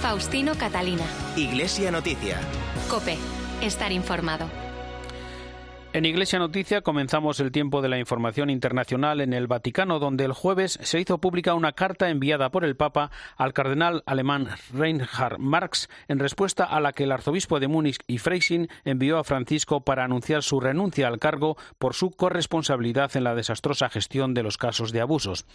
Faustino 0.00 0.54
Catalina. 0.54 1.04
Iglesia 1.36 1.90
Noticia. 1.90 2.40
Cope. 2.88 3.16
Estar 3.62 3.90
informado. 3.90 4.67
En 5.94 6.04
Iglesia 6.04 6.38
Noticia 6.38 6.82
comenzamos 6.82 7.40
el 7.40 7.50
tiempo 7.50 7.80
de 7.80 7.88
la 7.88 7.98
información 7.98 8.50
internacional 8.50 9.22
en 9.22 9.32
el 9.32 9.46
Vaticano, 9.46 9.98
donde 9.98 10.26
el 10.26 10.34
jueves 10.34 10.78
se 10.82 11.00
hizo 11.00 11.16
pública 11.16 11.54
una 11.54 11.72
carta 11.72 12.10
enviada 12.10 12.50
por 12.50 12.62
el 12.62 12.76
Papa 12.76 13.10
al 13.38 13.54
cardenal 13.54 14.02
alemán 14.04 14.48
Reinhard 14.70 15.38
Marx 15.38 15.88
en 16.06 16.18
respuesta 16.18 16.64
a 16.64 16.80
la 16.80 16.92
que 16.92 17.04
el 17.04 17.12
arzobispo 17.12 17.58
de 17.58 17.68
Múnich 17.68 18.00
y 18.06 18.18
Freising 18.18 18.68
envió 18.84 19.16
a 19.16 19.24
Francisco 19.24 19.80
para 19.80 20.04
anunciar 20.04 20.42
su 20.42 20.60
renuncia 20.60 21.08
al 21.08 21.18
cargo 21.18 21.56
por 21.78 21.94
su 21.94 22.10
corresponsabilidad 22.10 23.16
en 23.16 23.24
la 23.24 23.34
desastrosa 23.34 23.88
gestión 23.88 24.34
de 24.34 24.42
los 24.42 24.58
casos 24.58 24.92
de 24.92 25.00
abusos. 25.00 25.46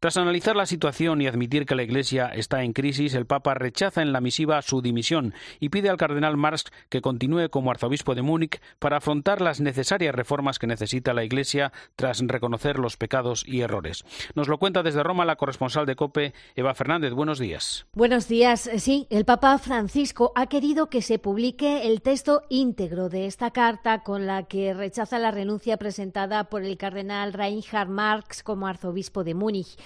Tras 0.00 0.16
analizar 0.16 0.56
la 0.56 0.64
situación 0.64 1.20
y 1.20 1.26
admitir 1.26 1.66
que 1.66 1.74
la 1.74 1.82
Iglesia 1.82 2.28
está 2.28 2.62
en 2.62 2.72
crisis, 2.72 3.12
el 3.12 3.26
Papa 3.26 3.52
rechaza 3.52 4.00
en 4.00 4.14
la 4.14 4.22
misiva 4.22 4.62
su 4.62 4.80
dimisión 4.80 5.34
y 5.60 5.68
pide 5.68 5.90
al 5.90 5.98
cardenal 5.98 6.38
Marx 6.38 6.64
que 6.88 7.02
continúe 7.02 7.50
como 7.50 7.70
arzobispo 7.70 8.14
de 8.14 8.22
Múnich 8.22 8.58
para 8.78 8.96
afrontar 8.96 9.42
las 9.42 9.60
necesidades 9.60 9.82
necesarias 9.92 10.14
reformas 10.14 10.58
que 10.58 10.66
necesita 10.66 11.12
la 11.12 11.22
Iglesia 11.22 11.70
tras 11.96 12.20
reconocer 12.26 12.78
los 12.78 12.96
pecados 12.96 13.44
y 13.46 13.60
errores. 13.60 14.06
Nos 14.34 14.48
lo 14.48 14.56
cuenta 14.56 14.82
desde 14.82 15.02
Roma 15.02 15.26
la 15.26 15.36
corresponsal 15.36 15.84
de 15.84 15.96
COPE, 15.96 16.32
Eva 16.56 16.74
Fernández. 16.74 17.12
Buenos 17.12 17.38
días. 17.38 17.84
Buenos 17.92 18.26
días. 18.26 18.70
Sí, 18.78 19.06
el 19.10 19.26
Papa 19.26 19.58
Francisco 19.58 20.32
ha 20.34 20.46
querido 20.46 20.88
que 20.88 21.02
se 21.02 21.18
publique 21.18 21.86
el 21.88 22.00
texto 22.00 22.40
íntegro 22.48 23.10
de 23.10 23.26
esta 23.26 23.50
carta 23.50 24.02
con 24.02 24.26
la 24.26 24.44
que 24.44 24.72
rechaza 24.72 25.18
la 25.18 25.30
renuncia 25.30 25.76
presentada 25.76 26.44
por 26.44 26.62
el 26.62 26.78
cardenal 26.78 27.34
Reinhard 27.34 27.90
Marx 27.90 28.42
como 28.42 28.66
arzobispo 28.66 29.24
de 29.24 29.34
Múnich. 29.34 29.76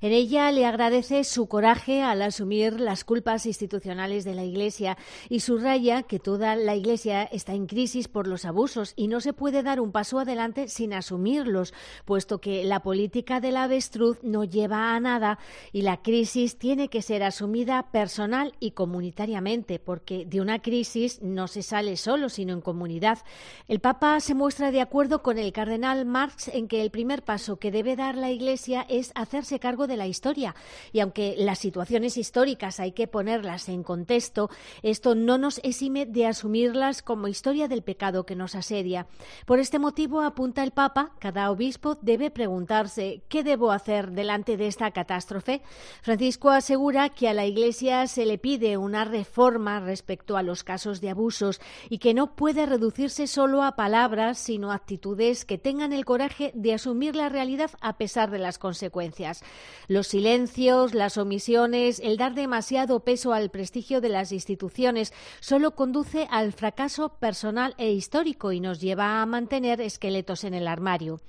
En 0.00 0.12
ella 0.12 0.52
le 0.52 0.64
agradece 0.64 1.24
su 1.24 1.48
coraje 1.48 2.02
al 2.02 2.22
asumir 2.22 2.78
las 2.78 3.02
culpas 3.02 3.46
institucionales 3.46 4.24
de 4.24 4.36
la 4.36 4.44
Iglesia 4.44 4.96
y 5.28 5.40
subraya 5.40 6.04
que 6.04 6.20
toda 6.20 6.54
la 6.54 6.76
Iglesia 6.76 7.24
está 7.24 7.54
en 7.54 7.66
crisis 7.66 8.06
por 8.06 8.28
los 8.28 8.44
abusos 8.44 8.92
y 8.94 9.08
no 9.08 9.20
se 9.20 9.32
puede 9.32 9.45
puede 9.46 9.62
dar 9.62 9.80
un 9.80 9.92
paso 9.92 10.18
adelante 10.18 10.66
sin 10.66 10.92
asumirlos, 10.92 11.72
puesto 12.04 12.40
que 12.40 12.64
la 12.64 12.80
política 12.80 13.38
del 13.38 13.56
avestruz 13.58 14.18
no 14.24 14.42
lleva 14.42 14.96
a 14.96 14.98
nada 14.98 15.38
y 15.70 15.82
la 15.82 16.02
crisis 16.02 16.58
tiene 16.58 16.88
que 16.88 17.00
ser 17.00 17.22
asumida 17.22 17.92
personal 17.92 18.54
y 18.58 18.72
comunitariamente, 18.72 19.78
porque 19.78 20.26
de 20.26 20.40
una 20.40 20.62
crisis 20.62 21.22
no 21.22 21.46
se 21.46 21.62
sale 21.62 21.96
solo, 21.96 22.28
sino 22.28 22.54
en 22.54 22.60
comunidad. 22.60 23.20
El 23.68 23.78
Papa 23.78 24.18
se 24.18 24.34
muestra 24.34 24.72
de 24.72 24.80
acuerdo 24.80 25.22
con 25.22 25.38
el 25.38 25.52
cardenal 25.52 26.06
Marx 26.06 26.48
en 26.48 26.66
que 26.66 26.82
el 26.82 26.90
primer 26.90 27.22
paso 27.22 27.60
que 27.60 27.70
debe 27.70 27.94
dar 27.94 28.16
la 28.16 28.32
Iglesia 28.32 28.84
es 28.88 29.12
hacerse 29.14 29.60
cargo 29.60 29.86
de 29.86 29.96
la 29.96 30.08
historia. 30.08 30.56
Y 30.92 30.98
aunque 30.98 31.36
las 31.38 31.60
situaciones 31.60 32.16
históricas 32.16 32.80
hay 32.80 32.90
que 32.90 33.06
ponerlas 33.06 33.68
en 33.68 33.84
contexto, 33.84 34.50
esto 34.82 35.14
no 35.14 35.38
nos 35.38 35.58
exime 35.62 36.04
de 36.04 36.26
asumirlas 36.26 37.00
como 37.00 37.28
historia 37.28 37.68
del 37.68 37.82
pecado 37.82 38.26
que 38.26 38.34
nos 38.34 38.56
asedia. 38.56 39.06
Por 39.44 39.58
este 39.58 39.78
motivo, 39.78 40.22
apunta 40.22 40.62
el 40.62 40.70
Papa, 40.70 41.12
cada 41.18 41.50
obispo 41.50 41.98
debe 42.00 42.30
preguntarse 42.30 43.22
¿qué 43.28 43.44
debo 43.44 43.72
hacer 43.72 44.12
delante 44.12 44.56
de 44.56 44.66
esta 44.66 44.90
catástrofe? 44.90 45.62
Francisco 46.02 46.50
asegura 46.50 47.10
que 47.10 47.28
a 47.28 47.34
la 47.34 47.46
Iglesia 47.46 48.06
se 48.06 48.24
le 48.24 48.38
pide 48.38 48.76
una 48.76 49.04
reforma 49.04 49.80
respecto 49.80 50.36
a 50.36 50.42
los 50.42 50.64
casos 50.64 51.00
de 51.00 51.10
abusos 51.10 51.60
y 51.88 51.98
que 51.98 52.14
no 52.14 52.34
puede 52.34 52.66
reducirse 52.66 53.26
solo 53.26 53.62
a 53.62 53.76
palabras, 53.76 54.38
sino 54.38 54.72
actitudes 54.72 55.44
que 55.44 55.58
tengan 55.58 55.92
el 55.92 56.04
coraje 56.04 56.52
de 56.54 56.74
asumir 56.74 57.16
la 57.16 57.28
realidad 57.28 57.70
a 57.80 57.98
pesar 57.98 58.30
de 58.30 58.38
las 58.38 58.58
consecuencias. 58.58 59.42
Los 59.88 60.06
silencios, 60.08 60.94
las 60.94 61.18
omisiones, 61.18 62.00
el 62.00 62.16
dar 62.16 62.34
demasiado 62.34 63.00
peso 63.00 63.32
al 63.32 63.50
prestigio 63.50 64.00
de 64.00 64.08
las 64.08 64.32
instituciones 64.32 65.12
solo 65.40 65.72
conduce 65.72 66.26
al 66.30 66.52
fracaso 66.52 67.10
personal 67.18 67.74
e 67.78 67.90
histórico 67.90 68.52
y 68.52 68.60
nos 68.60 68.80
lleva 68.80 69.22
a 69.22 69.25
mantener 69.26 69.80
esqueletos 69.80 70.44
en 70.44 70.54
el 70.54 70.68
armario. 70.68 71.20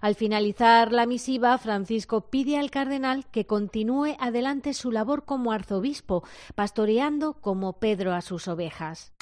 Al 0.00 0.14
finalizar 0.14 0.92
la 0.92 1.06
misiva, 1.06 1.56
Francisco 1.56 2.28
pide 2.28 2.58
al 2.58 2.70
cardenal 2.70 3.24
que 3.30 3.46
continúe 3.46 4.16
adelante 4.18 4.74
su 4.74 4.92
labor 4.92 5.24
como 5.24 5.50
arzobispo, 5.50 6.24
pastoreando 6.54 7.34
como 7.40 7.78
Pedro 7.78 8.12
a 8.12 8.20
sus 8.20 8.46
ovejas. 8.48 9.14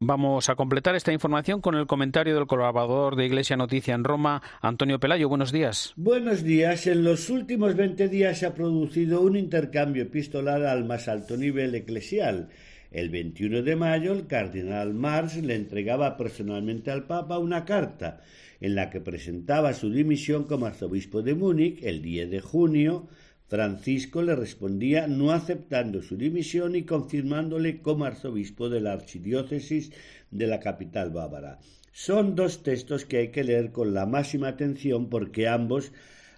Vamos 0.00 0.48
a 0.48 0.54
completar 0.54 0.94
esta 0.94 1.12
información 1.12 1.60
con 1.60 1.74
el 1.74 1.86
comentario 1.86 2.34
del 2.34 2.46
colaborador 2.46 3.16
de 3.16 3.26
Iglesia 3.26 3.56
Noticia 3.56 3.94
en 3.94 4.04
Roma, 4.04 4.42
Antonio 4.60 5.00
Pelayo. 5.00 5.28
Buenos 5.28 5.50
días. 5.50 5.92
Buenos 5.96 6.44
días. 6.44 6.86
En 6.86 7.04
los 7.04 7.30
últimos 7.30 7.74
20 7.74 8.08
días 8.08 8.38
se 8.38 8.46
ha 8.46 8.54
producido 8.54 9.22
un 9.22 9.36
intercambio 9.36 10.02
epistolar 10.02 10.62
al 10.64 10.84
más 10.84 11.08
alto 11.08 11.36
nivel 11.36 11.74
eclesial 11.74 12.50
el 12.90 13.10
21 13.10 13.62
de 13.62 13.76
mayo, 13.76 14.12
el 14.12 14.26
cardenal 14.26 14.94
Marx 14.94 15.36
le 15.36 15.54
entregaba 15.54 16.16
personalmente 16.16 16.90
al 16.90 17.06
Papa 17.06 17.38
una 17.38 17.64
carta 17.64 18.20
en 18.60 18.74
la 18.74 18.88
que 18.88 19.00
presentaba 19.00 19.74
su 19.74 19.90
dimisión 19.90 20.44
como 20.44 20.66
arzobispo 20.66 21.22
de 21.22 21.34
Múnich. 21.34 21.82
El 21.82 22.00
10 22.00 22.30
de 22.30 22.40
junio, 22.40 23.08
Francisco 23.46 24.22
le 24.22 24.34
respondía 24.34 25.06
no 25.06 25.32
aceptando 25.32 26.02
su 26.02 26.16
dimisión 26.16 26.76
y 26.76 26.84
confirmándole 26.84 27.82
como 27.82 28.06
arzobispo 28.06 28.70
de 28.70 28.80
la 28.80 28.92
archidiócesis 28.92 29.92
de 30.30 30.46
la 30.46 30.58
capital 30.58 31.10
bávara. 31.10 31.58
Son 31.92 32.34
dos 32.34 32.62
textos 32.62 33.04
que 33.04 33.18
hay 33.18 33.28
que 33.28 33.44
leer 33.44 33.70
con 33.70 33.92
la 33.92 34.06
máxima 34.06 34.48
atención 34.48 35.10
porque 35.10 35.46
ambos 35.46 35.92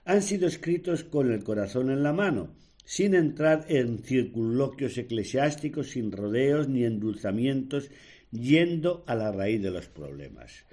han 0.04 0.22
sido 0.22 0.48
escritos 0.48 1.04
con 1.04 1.30
el 1.30 1.44
corazón 1.44 1.90
en 1.90 2.02
la 2.02 2.12
mano 2.12 2.50
sin 2.90 3.14
entrar 3.14 3.66
en 3.68 4.02
circunloquios 4.02 4.98
eclesiásticos, 4.98 5.90
sin 5.90 6.10
rodeos 6.10 6.66
ni 6.66 6.82
endulzamientos, 6.82 7.88
yendo 8.32 9.04
a 9.06 9.14
la 9.14 9.30
raíz 9.30 9.62
de 9.62 9.70
los 9.70 9.86
problemas. 9.86 10.66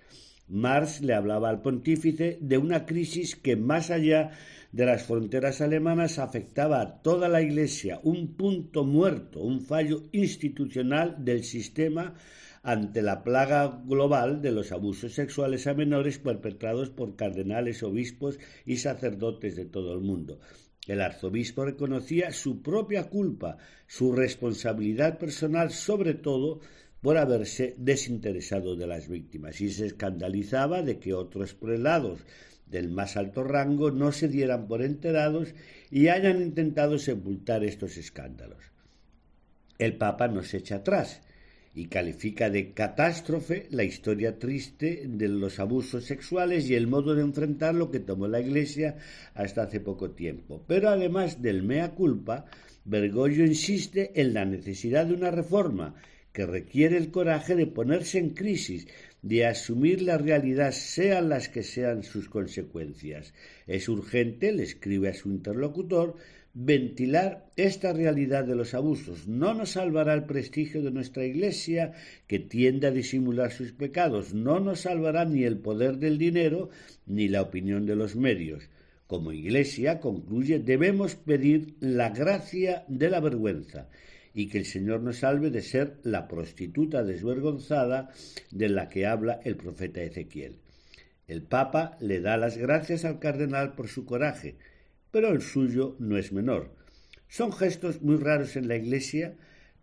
Marx 0.48 1.02
le 1.02 1.14
hablaba 1.14 1.50
al 1.50 1.62
pontífice 1.62 2.40
de 2.42 2.58
una 2.58 2.88
crisis 2.88 3.36
que 3.36 3.56
más 3.56 3.92
allá 3.92 4.32
de 4.72 4.88
las 4.88 5.04
fronteras 5.04 5.62
alemanas 5.62 6.18
afectaba 6.18 6.82
a 6.82 7.04
toda 7.04 7.30
la 7.30 7.44
Iglesia, 7.44 8.00
un 8.02 8.34
punto 8.36 8.84
muerto, 8.84 9.40
un 9.42 9.62
fallo 9.62 10.02
institucional 10.12 11.24
del 11.24 11.44
sistema 11.44 12.16
ante 12.64 13.04
la 13.04 13.24
plaga 13.24 13.80
global 13.86 14.42
de 14.42 14.54
los 14.54 14.72
abusos 14.72 15.14
sexuales 15.14 15.68
a 15.68 15.76
menores 15.76 16.18
perpetrados 16.18 16.90
por 16.90 17.16
cardenales, 17.16 17.84
obispos 17.84 18.40
y 18.66 18.78
sacerdotes 18.78 19.56
de 19.56 19.66
todo 19.66 19.94
el 19.94 20.00
mundo. 20.00 20.40
El 20.88 21.02
arzobispo 21.02 21.66
reconocía 21.66 22.32
su 22.32 22.62
propia 22.62 23.10
culpa, 23.10 23.58
su 23.86 24.14
responsabilidad 24.14 25.20
personal, 25.20 25.72
sobre 25.72 26.14
todo 26.14 26.62
por 27.02 27.18
haberse 27.18 27.76
desinteresado 27.78 28.76
de 28.76 28.88
las 28.88 29.08
víctimas, 29.08 29.62
y 29.62 29.70
se 29.70 29.86
escandalizaba 29.86 30.82
de 30.82 30.98
que 30.98 31.14
otros 31.14 31.54
prelados 31.54 32.22
del 32.66 32.90
más 32.90 33.18
alto 33.18 33.44
rango 33.44 33.92
no 33.92 34.12
se 34.12 34.28
dieran 34.28 34.68
por 34.68 34.82
enterados 34.82 35.54
y 35.92 36.08
hayan 36.08 36.42
intentado 36.42 36.98
sepultar 36.98 37.64
estos 37.64 37.98
escándalos. 37.98 38.72
El 39.78 39.98
Papa 39.98 40.28
no 40.28 40.42
se 40.42 40.58
echa 40.58 40.78
atrás 40.78 41.22
y 41.78 41.86
califica 41.86 42.50
de 42.50 42.72
catástrofe 42.74 43.68
la 43.70 43.84
historia 43.84 44.40
triste 44.40 45.04
de 45.06 45.28
los 45.28 45.60
abusos 45.60 46.06
sexuales 46.06 46.68
y 46.68 46.74
el 46.74 46.88
modo 46.88 47.14
de 47.14 47.22
enfrentar 47.22 47.76
lo 47.76 47.92
que 47.92 48.00
tomó 48.00 48.28
la 48.28 48.42
Iglesia 48.42 48.98
hasta 49.36 49.62
hace 49.62 49.80
poco 49.80 50.10
tiempo. 50.10 50.64
Pero 50.66 50.90
además 50.90 51.40
del 51.40 51.62
mea 51.62 51.92
culpa, 51.92 52.46
Bergoglio 52.84 53.46
insiste 53.46 54.20
en 54.20 54.34
la 54.34 54.44
necesidad 54.44 55.06
de 55.06 55.14
una 55.14 55.30
reforma 55.30 55.94
que 56.34 56.48
requiere 56.48 56.98
el 56.98 57.12
coraje 57.12 57.56
de 57.56 57.68
ponerse 57.68 58.18
en 58.18 58.32
crisis, 58.32 58.88
de 59.22 59.46
asumir 59.46 60.02
la 60.02 60.18
realidad, 60.18 60.72
sean 60.72 61.30
las 61.30 61.48
que 61.48 61.62
sean 61.62 62.02
sus 62.02 62.28
consecuencias. 62.28 63.36
Es 63.68 63.88
urgente, 63.88 64.52
le 64.52 64.64
escribe 64.64 65.10
a 65.10 65.14
su 65.14 65.30
interlocutor, 65.30 66.16
ventilar 66.60 67.46
esta 67.56 67.94
realidad 67.94 68.44
de 68.44 68.56
los 68.56 68.74
abusos. 68.74 69.28
No 69.28 69.54
nos 69.54 69.74
salvará 69.74 70.16
el 70.16 70.24
prestigio 70.24 70.82
de 70.82 70.90
nuestra 70.90 71.24
Iglesia, 71.24 71.94
que 72.26 72.40
tiende 72.40 72.88
a 72.88 72.92
disimular 72.92 73.52
sus 73.52 73.74
pecados. 73.74 74.34
No 74.34 74.60
nos 74.60 74.82
salvará 74.82 75.24
ni 75.26 75.44
el 75.44 75.60
poder 75.60 75.98
del 75.98 76.18
dinero, 76.18 76.70
ni 77.06 77.28
la 77.28 77.44
opinión 77.44 77.86
de 77.86 77.96
los 77.96 78.16
medios. 78.16 78.70
Como 79.06 79.34
Iglesia, 79.34 80.00
concluye, 80.00 80.58
debemos 80.58 81.14
pedir 81.14 81.76
la 81.80 82.10
gracia 82.10 82.86
de 82.88 83.12
la 83.12 83.20
vergüenza 83.20 83.88
y 84.34 84.48
que 84.48 84.58
el 84.58 84.66
Señor 84.66 85.02
nos 85.02 85.18
salve 85.20 85.52
de 85.52 85.62
ser 85.62 85.98
la 86.02 86.28
prostituta 86.28 87.04
desvergonzada 87.04 88.10
de 88.50 88.70
la 88.70 88.90
que 88.90 89.06
habla 89.06 89.40
el 89.44 89.58
profeta 89.58 90.02
Ezequiel. 90.02 90.58
El 91.28 91.44
Papa 91.44 91.98
le 92.00 92.20
da 92.20 92.36
las 92.36 92.58
gracias 92.58 93.06
al 93.06 93.20
cardenal 93.20 93.76
por 93.76 93.90
su 93.90 94.06
coraje, 94.06 94.56
pero 95.12 95.30
el 95.30 95.42
suyo 95.42 95.96
no 96.00 96.18
es 96.18 96.32
menor. 96.32 96.76
Son 97.28 97.52
gestos 97.52 98.02
muy 98.02 98.18
raros 98.18 98.56
en 98.56 98.68
la 98.68 98.76
Iglesia, 98.76 99.36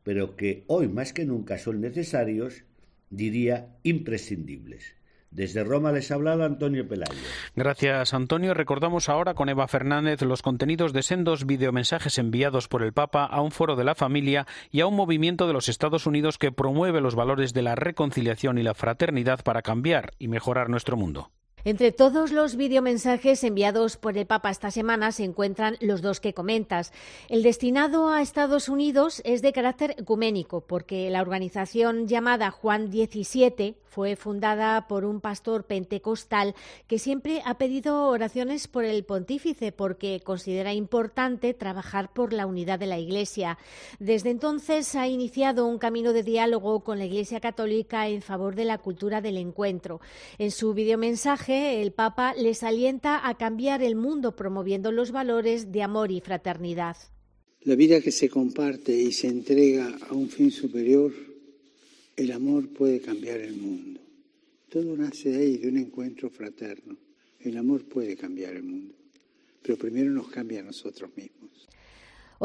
pero 0.02 0.36
que 0.36 0.64
hoy 0.66 0.88
más 0.88 1.12
que 1.12 1.24
nunca 1.24 1.58
son 1.58 1.80
necesarios, 1.80 2.64
diría 3.10 3.76
imprescindibles. 3.82 4.96
Desde 5.34 5.64
Roma 5.64 5.90
les 5.90 6.12
ha 6.12 6.14
hablado 6.14 6.44
Antonio 6.44 6.86
Pelayo. 6.86 7.20
Gracias, 7.56 8.14
Antonio. 8.14 8.54
Recordamos 8.54 9.08
ahora 9.08 9.34
con 9.34 9.48
Eva 9.48 9.66
Fernández 9.66 10.22
los 10.22 10.42
contenidos 10.42 10.92
de 10.92 11.02
sendos 11.02 11.44
videomensajes 11.44 12.18
enviados 12.18 12.68
por 12.68 12.84
el 12.84 12.92
Papa 12.92 13.24
a 13.24 13.40
un 13.40 13.50
foro 13.50 13.74
de 13.74 13.82
la 13.82 13.96
familia 13.96 14.46
y 14.70 14.80
a 14.80 14.86
un 14.86 14.94
movimiento 14.94 15.48
de 15.48 15.52
los 15.52 15.68
Estados 15.68 16.06
Unidos 16.06 16.38
que 16.38 16.52
promueve 16.52 17.00
los 17.00 17.16
valores 17.16 17.52
de 17.52 17.62
la 17.62 17.74
reconciliación 17.74 18.58
y 18.58 18.62
la 18.62 18.74
fraternidad 18.74 19.42
para 19.42 19.62
cambiar 19.62 20.12
y 20.20 20.28
mejorar 20.28 20.70
nuestro 20.70 20.96
mundo. 20.96 21.32
Entre 21.66 21.92
todos 21.92 22.30
los 22.30 22.56
videomensajes 22.56 23.42
enviados 23.42 23.96
por 23.96 24.18
el 24.18 24.26
Papa 24.26 24.50
esta 24.50 24.70
semana 24.70 25.12
se 25.12 25.24
encuentran 25.24 25.78
los 25.80 26.02
dos 26.02 26.20
que 26.20 26.34
comentas. 26.34 26.92
El 27.30 27.42
destinado 27.42 28.10
a 28.10 28.20
Estados 28.20 28.68
Unidos 28.68 29.22
es 29.24 29.40
de 29.40 29.54
carácter 29.54 29.94
ecuménico, 29.96 30.60
porque 30.60 31.08
la 31.08 31.22
organización 31.22 32.06
llamada 32.06 32.50
Juan 32.50 32.92
XVII 32.92 33.76
fue 33.86 34.16
fundada 34.16 34.88
por 34.88 35.06
un 35.06 35.22
pastor 35.22 35.64
pentecostal 35.64 36.54
que 36.86 36.98
siempre 36.98 37.40
ha 37.46 37.56
pedido 37.56 38.08
oraciones 38.08 38.68
por 38.68 38.84
el 38.84 39.04
pontífice, 39.04 39.72
porque 39.72 40.20
considera 40.22 40.74
importante 40.74 41.54
trabajar 41.54 42.12
por 42.12 42.34
la 42.34 42.46
unidad 42.46 42.78
de 42.78 42.86
la 42.86 42.98
Iglesia. 42.98 43.56
Desde 44.00 44.28
entonces 44.28 44.96
ha 44.96 45.06
iniciado 45.06 45.66
un 45.66 45.78
camino 45.78 46.12
de 46.12 46.24
diálogo 46.24 46.80
con 46.80 46.98
la 46.98 47.06
Iglesia 47.06 47.40
Católica 47.40 48.06
en 48.08 48.20
favor 48.20 48.54
de 48.54 48.66
la 48.66 48.76
cultura 48.78 49.22
del 49.22 49.38
encuentro. 49.38 50.02
En 50.36 50.50
su 50.50 50.74
videomensaje, 50.74 51.53
el 51.54 51.92
Papa 51.92 52.34
les 52.34 52.62
alienta 52.62 53.28
a 53.28 53.36
cambiar 53.36 53.82
el 53.82 53.96
mundo 53.96 54.36
promoviendo 54.36 54.92
los 54.92 55.10
valores 55.10 55.72
de 55.72 55.82
amor 55.82 56.10
y 56.10 56.20
fraternidad. 56.20 56.96
La 57.62 57.74
vida 57.74 58.00
que 58.00 58.12
se 58.12 58.28
comparte 58.28 58.92
y 58.92 59.12
se 59.12 59.28
entrega 59.28 59.96
a 60.08 60.14
un 60.14 60.28
fin 60.28 60.50
superior, 60.50 61.12
el 62.16 62.32
amor 62.32 62.68
puede 62.68 63.00
cambiar 63.00 63.40
el 63.40 63.56
mundo. 63.56 64.00
Todo 64.68 64.96
nace 64.96 65.30
de 65.30 65.38
ahí, 65.38 65.56
de 65.58 65.68
un 65.68 65.78
encuentro 65.78 66.28
fraterno. 66.30 66.96
El 67.40 67.56
amor 67.56 67.84
puede 67.84 68.16
cambiar 68.16 68.54
el 68.54 68.64
mundo, 68.64 68.94
pero 69.62 69.78
primero 69.78 70.10
nos 70.10 70.28
cambia 70.28 70.60
a 70.60 70.64
nosotros 70.64 71.10
mismos. 71.16 71.43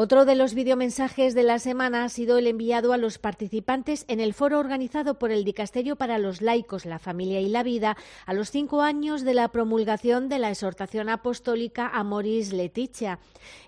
Otro 0.02 0.24
de 0.24 0.34
los 0.34 0.54
videomensajes 0.54 1.34
de 1.34 1.42
la 1.42 1.58
semana 1.58 2.04
ha 2.04 2.08
sido 2.08 2.38
el 2.38 2.46
enviado 2.46 2.94
a 2.94 2.96
los 2.96 3.18
participantes 3.18 4.06
en 4.08 4.18
el 4.18 4.32
foro 4.32 4.58
organizado 4.58 5.18
por 5.18 5.30
el 5.30 5.44
Dicasterio 5.44 5.96
para 5.96 6.16
los 6.16 6.40
Laicos, 6.40 6.86
la 6.86 6.98
Familia 6.98 7.42
y 7.42 7.50
la 7.50 7.62
Vida 7.62 7.98
a 8.24 8.32
los 8.32 8.50
cinco 8.50 8.80
años 8.80 9.24
de 9.24 9.34
la 9.34 9.48
promulgación 9.48 10.30
de 10.30 10.38
la 10.38 10.48
exhortación 10.48 11.10
apostólica 11.10 11.86
Amoris 11.86 12.54
Leticia. 12.54 13.18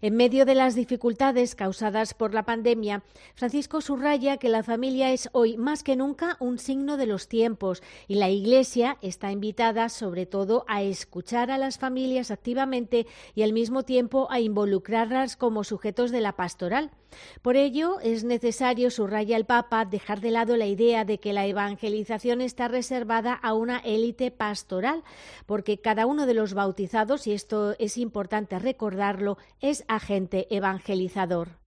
En 0.00 0.16
medio 0.16 0.46
de 0.46 0.54
las 0.54 0.74
dificultades 0.74 1.54
causadas 1.54 2.14
por 2.14 2.32
la 2.32 2.44
pandemia, 2.44 3.02
Francisco 3.34 3.82
subraya 3.82 4.38
que 4.38 4.48
la 4.48 4.62
familia 4.62 5.12
es 5.12 5.28
hoy 5.32 5.58
más 5.58 5.82
que 5.82 5.96
nunca 5.96 6.38
un 6.40 6.58
signo 6.58 6.96
de 6.96 7.04
los 7.04 7.28
tiempos 7.28 7.82
y 8.08 8.14
la 8.14 8.30
Iglesia 8.30 8.96
está 9.02 9.32
invitada 9.32 9.90
sobre 9.90 10.24
todo 10.24 10.64
a 10.66 10.80
escuchar 10.80 11.50
a 11.50 11.58
las 11.58 11.76
familias 11.76 12.30
activamente 12.30 13.06
y 13.34 13.42
al 13.42 13.52
mismo 13.52 13.82
tiempo 13.82 14.28
a 14.30 14.40
involucrarlas 14.40 15.36
como 15.36 15.62
sujetos 15.62 16.10
de 16.10 16.21
la 16.22 16.36
pastoral. 16.36 16.90
Por 17.42 17.56
ello, 17.56 18.00
es 18.00 18.24
necesario, 18.24 18.90
subraya 18.90 19.36
el 19.36 19.44
Papa, 19.44 19.84
dejar 19.84 20.20
de 20.20 20.30
lado 20.30 20.56
la 20.56 20.66
idea 20.66 21.04
de 21.04 21.18
que 21.18 21.32
la 21.32 21.46
evangelización 21.46 22.40
está 22.40 22.68
reservada 22.68 23.34
a 23.34 23.52
una 23.54 23.78
élite 23.78 24.30
pastoral, 24.30 25.02
porque 25.46 25.78
cada 25.78 26.06
uno 26.06 26.26
de 26.26 26.34
los 26.34 26.54
bautizados, 26.54 27.26
y 27.26 27.32
esto 27.32 27.74
es 27.78 27.98
importante 27.98 28.58
recordarlo, 28.58 29.36
es 29.60 29.84
agente 29.88 30.46
evangelizador. 30.54 31.62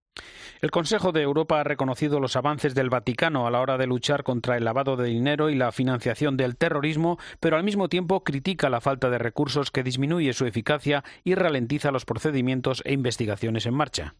El 0.61 0.71
Consejo 0.71 1.11
de 1.11 1.21
Europa 1.21 1.59
ha 1.59 1.63
reconocido 1.63 2.19
los 2.19 2.35
avances 2.35 2.73
del 2.73 2.89
Vaticano 2.89 3.45
a 3.45 3.51
la 3.51 3.59
hora 3.59 3.77
de 3.77 3.87
luchar 3.87 4.23
contra 4.23 4.55
el 4.57 4.63
lavado 4.63 4.95
de 4.95 5.09
dinero 5.09 5.49
y 5.49 5.55
la 5.55 5.71
financiación 5.71 6.37
del 6.37 6.55
terrorismo, 6.55 7.17
pero 7.39 7.57
al 7.57 7.63
mismo 7.63 7.89
tiempo 7.89 8.23
critica 8.23 8.69
la 8.69 8.81
falta 8.81 9.09
de 9.09 9.17
recursos 9.17 9.71
que 9.71 9.83
disminuye 9.83 10.33
su 10.33 10.45
eficacia 10.45 11.03
y 11.23 11.35
ralentiza 11.35 11.91
los 11.91 12.05
procedimientos 12.05 12.81
e 12.85 12.93
investigaciones 12.93 13.65
en 13.65 13.73
marcha. 13.73 14.15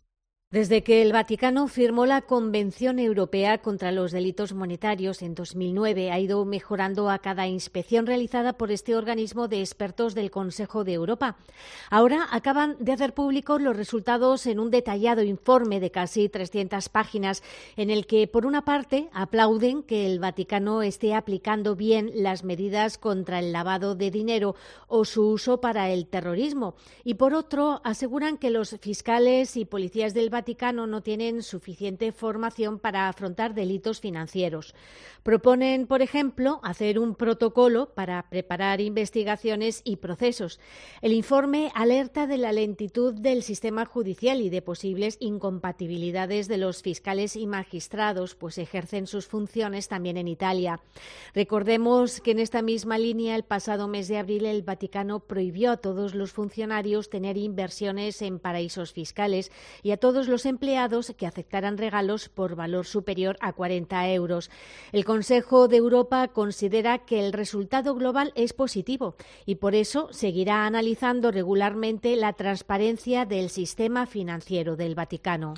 Desde 0.51 0.83
que 0.83 1.01
el 1.01 1.11
Vaticano 1.11 1.67
firmó 1.67 2.05
la 2.05 2.21
Convención 2.21 2.99
Europea 2.99 3.63
contra 3.63 3.91
los 3.91 4.11
Delitos 4.11 4.53
Monetarios 4.53 5.23
en 5.23 5.33
2009, 5.33 6.11
ha 6.11 6.19
ido 6.19 6.45
mejorando 6.45 7.09
a 7.09 7.17
cada 7.17 7.47
inspección 7.47 8.05
realizada 8.05 8.53
por 8.53 8.71
este 8.71 8.95
organismo 8.95 9.47
de 9.47 9.61
expertos 9.61 10.13
del 10.13 10.29
Consejo 10.29 10.83
de 10.83 10.93
Europa. 10.93 11.37
Ahora 11.89 12.27
acaban 12.31 12.77
de 12.79 12.91
hacer 12.91 13.15
públicos 13.15 13.59
los 13.59 13.75
resultados 13.75 14.45
en 14.45 14.59
un 14.59 14.69
detallado 14.69 15.23
informe 15.23 15.79
de 15.79 15.89
casi 15.89 16.29
300 16.29 16.89
páginas, 16.89 17.41
en 17.75 17.89
el 17.89 18.05
que, 18.05 18.27
por 18.27 18.45
una 18.45 18.63
parte, 18.63 19.09
aplauden 19.13 19.81
que 19.81 20.05
el 20.05 20.19
Vaticano 20.19 20.83
esté 20.83 21.15
aplicando 21.15 21.75
bien 21.75 22.11
las 22.13 22.43
medidas 22.43 22.99
contra 22.99 23.39
el 23.39 23.51
lavado 23.51 23.95
de 23.95 24.11
dinero 24.11 24.55
o 24.87 25.05
su 25.05 25.27
uso 25.27 25.59
para 25.59 25.89
el 25.89 26.05
terrorismo, 26.05 26.75
y 27.03 27.15
por 27.15 27.33
otro, 27.33 27.81
aseguran 27.83 28.37
que 28.37 28.51
los 28.51 28.77
fiscales 28.79 29.57
y 29.57 29.65
policías 29.65 30.13
del 30.13 30.29
Vaticano 30.29 30.44
no 30.87 31.01
tienen 31.01 31.41
suficiente 31.41 32.11
formación 32.11 32.77
para 32.77 33.09
afrontar 33.09 33.55
delitos 33.55 33.99
financieros. 33.99 34.75
Proponen, 35.23 35.87
por 35.87 36.03
ejemplo, 36.03 36.59
hacer 36.63 36.99
un 36.99 37.15
protocolo 37.15 37.95
para 37.95 38.29
preparar 38.29 38.79
investigaciones 38.79 39.81
y 39.83 39.95
procesos. 39.95 40.59
El 41.01 41.13
informe 41.13 41.71
alerta 41.73 42.27
de 42.27 42.37
la 42.37 42.51
lentitud 42.51 43.15
del 43.15 43.41
sistema 43.41 43.85
judicial 43.85 44.39
y 44.39 44.49
de 44.49 44.61
posibles 44.61 45.17
incompatibilidades 45.19 46.47
de 46.47 46.57
los 46.57 46.83
fiscales 46.83 47.35
y 47.35 47.47
magistrados, 47.47 48.35
pues 48.35 48.59
ejercen 48.59 49.07
sus 49.07 49.25
funciones 49.25 49.87
también 49.87 50.17
en 50.17 50.27
Italia. 50.27 50.79
Recordemos 51.33 52.21
que 52.21 52.31
en 52.31 52.39
esta 52.39 52.61
misma 52.61 52.99
línea, 52.99 53.35
el 53.35 53.43
pasado 53.43 53.87
mes 53.87 54.07
de 54.07 54.19
abril, 54.19 54.45
el 54.45 54.61
Vaticano 54.61 55.21
prohibió 55.21 55.71
a 55.71 55.77
todos 55.77 56.13
los 56.13 56.31
funcionarios 56.31 57.09
tener 57.09 57.35
inversiones 57.35 58.21
en 58.21 58.37
paraísos 58.37 58.93
fiscales 58.93 59.51
y 59.81 59.91
a 59.91 59.97
todos 59.97 60.24
los 60.27 60.45
empleados 60.45 61.13
que 61.17 61.27
aceptaran 61.27 61.77
regalos 61.77 62.29
por 62.29 62.55
valor 62.55 62.85
superior 62.85 63.37
a 63.41 63.53
40 63.53 64.09
euros. 64.09 64.49
El 64.91 65.05
Consejo 65.05 65.67
de 65.67 65.77
Europa 65.77 66.27
considera 66.29 66.99
que 66.99 67.25
el 67.25 67.33
resultado 67.33 67.95
global 67.95 68.31
es 68.35 68.53
positivo 68.53 69.15
y 69.45 69.55
por 69.55 69.75
eso 69.75 70.09
seguirá 70.11 70.65
analizando 70.65 71.31
regularmente 71.31 72.15
la 72.15 72.33
transparencia 72.33 73.25
del 73.25 73.49
sistema 73.49 74.05
financiero 74.05 74.75
del 74.75 74.95
Vaticano. 74.95 75.55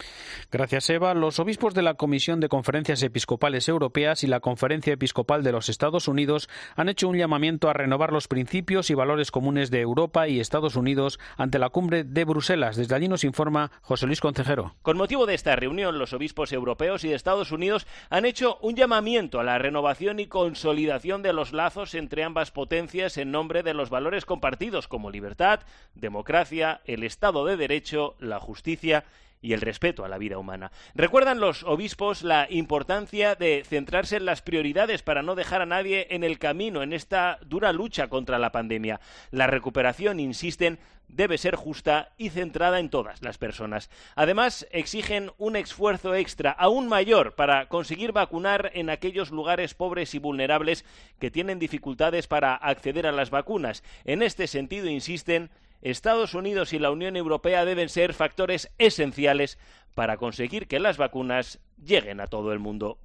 Gracias, 0.51 0.89
Eva. 0.89 1.13
Los 1.13 1.39
obispos 1.39 1.73
de 1.73 1.82
la 1.82 1.95
Comisión 1.95 2.39
de 2.39 2.49
Conferencias 2.49 3.03
Episcopales 3.03 3.67
Europeas 3.69 4.23
y 4.23 4.27
la 4.27 4.39
Conferencia 4.39 4.93
Episcopal 4.93 5.43
de 5.43 5.51
los 5.51 5.69
Estados 5.69 6.08
Unidos 6.08 6.49
han 6.75 6.89
hecho 6.89 7.08
un 7.08 7.17
llamamiento 7.17 7.69
a 7.69 7.73
renovar 7.73 8.12
los 8.12 8.27
principios 8.27 8.89
y 8.89 8.93
valores 8.93 9.32
comunes 9.32 9.71
de 9.71 9.82
Europa 9.82 10.27
y 10.27 10.39
Estados 10.39 10.75
Unidos 10.75 11.19
ante 11.38 11.60
la 11.60 11.69
cumbre 11.69 12.03
de 12.03 12.25
Bruselas. 12.25 12.75
Desde 12.75 12.95
allí 12.95 13.08
nos 13.08 13.23
informa 13.23 13.71
José 13.82 14.08
Luis 14.08 14.21
Concejero. 14.21 14.57
Con 14.82 14.98
motivo 14.98 15.26
de 15.26 15.36
esta 15.36 15.56
reunión, 15.56 16.00
los 16.00 16.13
obispos 16.13 16.52
europeos 16.52 17.04
y 17.04 17.10
de 17.10 17.15
Estados 17.15 17.52
Unidos 17.52 17.86
han 18.10 18.26
hecho 18.26 18.58
un 18.62 18.76
llamamiento 18.76 19.39
a 19.39 19.43
la 19.43 19.58
renovación 19.58 20.20
y 20.20 20.28
consolidación 20.28 21.22
de 21.22 21.34
los 21.34 21.54
lazos 21.54 21.93
entre 21.93 22.24
ambas 22.24 22.52
potencias 22.52 23.17
en 23.17 23.32
nombre 23.32 23.63
de 23.63 23.74
los 23.74 23.89
valores 23.89 24.26
compartidos 24.26 24.88
como 24.88 25.12
libertad, 25.12 25.60
democracia, 25.96 26.82
el 26.86 27.04
Estado 27.04 27.46
de 27.46 27.58
Derecho, 27.58 28.15
la 28.20 28.39
justicia 28.39 29.06
y 29.41 29.54
el 29.54 29.62
respeto 29.62 30.04
a 30.04 30.10
la 30.10 30.17
vida 30.17 30.38
humana. 30.38 30.71
Recuerdan 30.95 31.39
los 31.39 31.63
obispos 31.63 32.23
la 32.23 32.47
importancia 32.50 33.36
de 33.36 33.63
centrarse 33.65 34.17
en 34.17 34.26
las 34.26 34.41
prioridades 34.41 35.04
para 35.04 35.21
no 35.21 35.36
dejar 35.36 35.62
a 35.62 35.65
nadie 35.65 36.08
en 36.12 36.23
el 36.23 36.39
camino 36.39 36.84
en 36.84 36.93
esta 36.93 37.39
dura 37.45 37.71
lucha 37.73 38.08
contra 38.08 38.39
la 38.39 38.52
pandemia. 38.52 39.00
La 39.32 39.47
recuperación, 39.47 40.19
insisten, 40.19 40.80
debe 41.08 41.38
ser 41.38 41.56
justa 41.56 42.12
y 42.17 42.30
centrada 42.30 42.80
en 42.80 42.89
todas 42.89 43.21
las 43.21 43.38
personas. 43.38 43.89
Además, 44.15 44.67
exigen 44.71 45.32
un 45.38 45.56
esfuerzo 45.56 46.15
extra 46.15 46.52
aún 46.52 46.88
mayor 46.88 47.36
para 47.36 47.67
conseguir 47.69 48.12
vacunar 48.12 48.71
en 48.73 48.89
aquellos 48.89 49.32
lugares 49.32 49.73
pobres 49.73 50.13
y 50.15 50.19
vulnerables 50.19 50.86
que 51.19 51.32
tienen 51.32 51.60
dificultades 51.60 52.28
para 52.28 52.56
acceder 52.56 53.08
a 53.08 53.12
las 53.12 53.30
vacunas. 53.30 53.84
En 54.04 54.21
este 54.21 54.47
sentido, 54.47 54.88
insisten, 54.88 55.50
Estados 55.82 56.34
Unidos 56.34 56.74
y 56.74 56.80
la 56.80 56.92
Unión 56.92 57.16
Europea 57.16 57.66
deben 57.66 57.90
ser 57.90 58.13
factores 58.13 58.72
esenciales 58.78 59.58
para 59.98 60.18
conseguir 60.18 60.68
que 60.68 60.80
las 60.80 60.98
vacunas 60.98 61.60
lleguen 61.84 62.20
a 62.20 62.28
todo 62.28 62.54
el 62.54 62.60
mundo. 62.60 63.00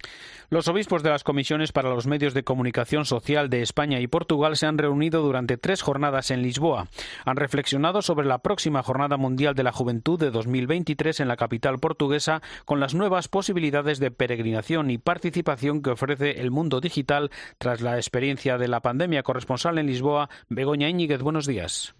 Los 0.49 0.67
obispos 0.67 1.01
de 1.01 1.09
las 1.09 1.23
comisiones 1.23 1.71
para 1.71 1.89
los 1.89 2.05
medios 2.05 2.35
de 2.35 2.43
comunicación 2.43 3.05
social 3.05 3.49
de 3.49 3.63
España 3.63 3.99
y 3.99 4.05
Portugal 4.05 4.55
se 4.57 4.67
han 4.67 4.77
reunido 4.77 5.23
durante 5.23 5.57
tres 5.57 5.81
jornadas 5.81 6.29
en 6.29 6.43
Lisboa. 6.43 6.87
Han 7.25 7.37
reflexionado 7.37 8.03
sobre 8.03 8.27
la 8.27 8.43
próxima 8.43 8.83
Jornada 8.83 9.17
Mundial 9.17 9.55
de 9.55 9.63
la 9.63 9.71
Juventud 9.71 10.19
de 10.19 10.29
2023 10.29 11.19
en 11.21 11.29
la 11.29 11.35
capital 11.35 11.79
portuguesa 11.79 12.43
con 12.63 12.79
las 12.79 12.93
nuevas 12.93 13.27
posibilidades 13.27 13.99
de 13.99 14.11
peregrinación 14.11 14.91
y 14.91 14.99
participación 14.99 15.81
que 15.81 15.89
ofrece 15.89 16.41
el 16.41 16.51
mundo 16.51 16.79
digital 16.79 17.31
tras 17.57 17.81
la 17.81 17.95
experiencia 17.95 18.59
de 18.59 18.67
la 18.67 18.81
pandemia. 18.81 19.23
Corresponsal 19.23 19.79
en 19.79 19.87
Lisboa, 19.87 20.29
Begoña 20.47 20.89
Íñiguez, 20.89 21.23
buenos 21.23 21.47
días. 21.47 21.95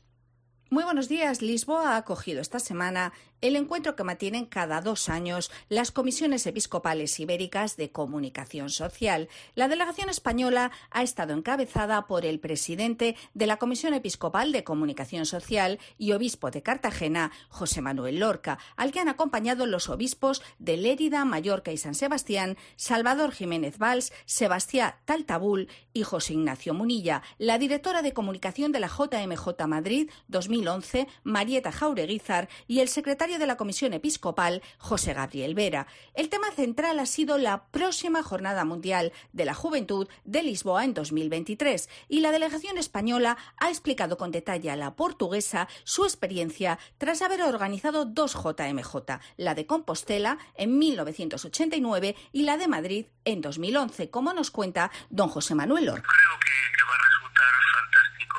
Muy 0.74 0.86
buenos 0.86 1.08
días. 1.08 1.44
Lisboa 1.44 1.92
ha 1.92 1.98
acogido 1.98 2.42
esta 2.42 2.58
semana 2.58 3.14
el 3.44 3.56
encuentro 3.58 3.96
que 3.96 4.04
mantienen 4.04 4.46
cada 4.46 4.82
dos 4.82 5.10
años 5.10 5.52
las 5.70 5.92
comisiones 5.92 6.48
episcopales 6.48 7.20
ibéricas 7.20 7.78
de 7.78 7.92
comunicación 7.92 8.70
social. 8.70 9.30
La 9.54 9.68
delegación 9.68 10.10
española 10.10 10.72
ha 10.90 11.04
estado 11.04 11.34
encabezada 11.34 12.08
por 12.08 12.26
el 12.26 12.40
presidente 12.40 13.16
de 13.34 13.46
la 13.46 13.58
Comisión 13.58 13.94
Episcopal 13.94 14.52
de 14.52 14.64
Comunicación 14.64 15.26
Social 15.26 15.80
y 15.98 16.14
obispo 16.14 16.50
de 16.50 16.64
Cartagena, 16.64 17.32
José 17.50 17.82
Manuel 17.82 18.20
Lorca, 18.20 18.58
al 18.78 18.92
que 18.92 19.02
han 19.02 19.10
acompañado 19.10 19.66
los 19.66 19.90
obispos 19.90 20.42
de 20.60 20.78
Lérida, 20.78 21.26
Mallorca 21.26 21.72
y 21.72 21.78
San 21.78 21.94
Sebastián, 21.94 22.58
Salvador 22.78 23.34
Jiménez 23.34 23.78
Valls, 23.78 24.14
Sebastián 24.26 24.96
Taltabul 25.06 25.68
y 25.94 26.04
José 26.04 26.34
Ignacio 26.34 26.74
Munilla. 26.74 27.22
La 27.38 27.58
directora 27.58 28.02
de 28.02 28.14
comunicación 28.14 28.72
de 28.72 28.80
la 28.80 28.88
JMJ 28.88 29.68
Madrid 29.68 30.10
2000 30.30 30.64
2011, 30.64 31.08
Marieta 31.24 31.72
Jaureguizar, 31.72 32.50
y 32.68 32.80
el 32.80 32.88
secretario 32.88 33.33
de 33.40 33.48
la 33.48 33.58
Comisión 33.58 33.94
Episcopal, 33.94 34.62
José 34.78 35.14
Gabriel 35.14 35.56
Vera. 35.56 35.88
El 36.14 36.30
tema 36.30 36.52
central 36.52 37.00
ha 37.00 37.06
sido 37.06 37.38
la 37.38 37.66
próxima 37.66 38.22
Jornada 38.22 38.66
Mundial 38.66 39.12
de 39.32 39.46
la 39.46 39.54
Juventud 39.54 40.08
de 40.24 40.44
Lisboa 40.44 40.84
en 40.84 40.94
2023 40.94 41.90
y 42.08 42.20
la 42.20 42.32
delegación 42.32 42.78
española 42.78 43.38
ha 43.58 43.70
explicado 43.70 44.18
con 44.18 44.32
detalle 44.32 44.70
a 44.70 44.76
la 44.76 44.96
portuguesa 44.96 45.68
su 45.84 46.04
experiencia 46.04 46.80
tras 46.98 47.22
haber 47.22 47.42
organizado 47.42 48.06
dos 48.06 48.34
JMJ, 48.34 48.96
la 49.38 49.56
de 49.56 49.66
Compostela 49.66 50.38
en 50.56 50.78
1989 50.78 52.16
y 52.32 52.44
la 52.44 52.58
de 52.58 52.68
Madrid 52.68 53.06
en 53.26 53.42
2011, 53.42 54.10
como 54.10 54.34
nos 54.34 54.52
cuenta 54.52 54.92
don 55.10 55.30
José 55.30 55.56
Manuel 55.56 55.90
Or. 55.90 56.04
Creo 56.04 56.40
que 56.40 56.84
va 56.84 56.96
a 56.96 57.02
resultar 57.02 57.54
fantástico 57.74 58.38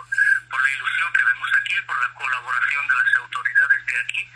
por 0.50 0.62
la 0.62 0.70
ilusión 0.70 1.12
que 1.12 1.24
vemos 1.24 1.48
aquí, 1.60 1.74
por 1.86 1.98
la 2.00 2.14
colaboración 2.14 2.86
de 2.88 2.94
las 2.94 3.10
autoridades 3.22 3.86
de 3.86 3.96
aquí 4.00 4.24
que, 4.24 4.33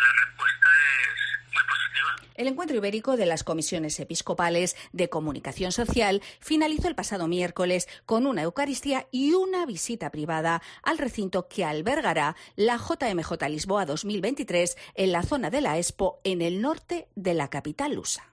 la 0.00 0.24
respuesta 0.24 0.68
es 1.02 1.52
muy 1.52 1.62
positiva. 1.68 2.30
El 2.34 2.48
encuentro 2.48 2.76
ibérico 2.76 3.16
de 3.16 3.26
las 3.26 3.44
comisiones 3.44 4.00
episcopales 4.00 4.76
de 4.92 5.08
comunicación 5.08 5.72
social 5.72 6.22
finalizó 6.40 6.88
el 6.88 6.94
pasado 6.94 7.28
miércoles 7.28 7.88
con 8.06 8.26
una 8.26 8.42
Eucaristía 8.42 9.06
y 9.10 9.32
una 9.32 9.66
visita 9.66 10.10
privada 10.10 10.62
al 10.82 10.98
recinto 10.98 11.48
que 11.48 11.64
albergará 11.64 12.36
la 12.56 12.76
JMJ 12.76 13.48
Lisboa 13.48 13.86
2023 13.86 14.76
en 14.94 15.12
la 15.12 15.22
zona 15.22 15.50
de 15.50 15.60
la 15.60 15.78
Expo 15.78 16.20
en 16.24 16.42
el 16.42 16.60
norte 16.60 17.08
de 17.14 17.34
la 17.34 17.48
capital 17.48 17.94
lusa. 17.94 18.32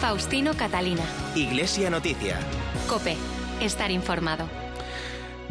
Faustino 0.00 0.54
Catalina. 0.56 1.02
Iglesia 1.34 1.90
Noticia. 1.90 2.38
Cope 2.88 3.16
estar 3.60 3.90
informado. 3.90 4.67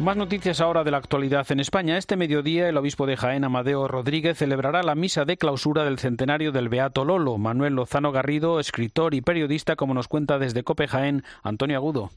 Más 0.00 0.16
noticias 0.16 0.60
ahora 0.60 0.84
de 0.84 0.92
la 0.92 0.98
actualidad 0.98 1.44
en 1.50 1.58
España. 1.58 1.98
Este 1.98 2.16
mediodía 2.16 2.68
el 2.68 2.76
obispo 2.76 3.04
de 3.04 3.16
Jaén, 3.16 3.42
Amadeo 3.42 3.88
Rodríguez, 3.88 4.38
celebrará 4.38 4.84
la 4.84 4.94
misa 4.94 5.24
de 5.24 5.36
clausura 5.36 5.84
del 5.84 5.98
centenario 5.98 6.52
del 6.52 6.68
Beato 6.68 7.04
Lolo. 7.04 7.36
Manuel 7.36 7.74
Lozano 7.74 8.12
Garrido, 8.12 8.60
escritor 8.60 9.14
y 9.14 9.22
periodista, 9.22 9.74
como 9.74 9.94
nos 9.94 10.06
cuenta 10.06 10.38
desde 10.38 10.62
Cope 10.62 10.86
Jaén, 10.86 11.24
Antonio 11.42 11.76
Agudo. 11.76 12.10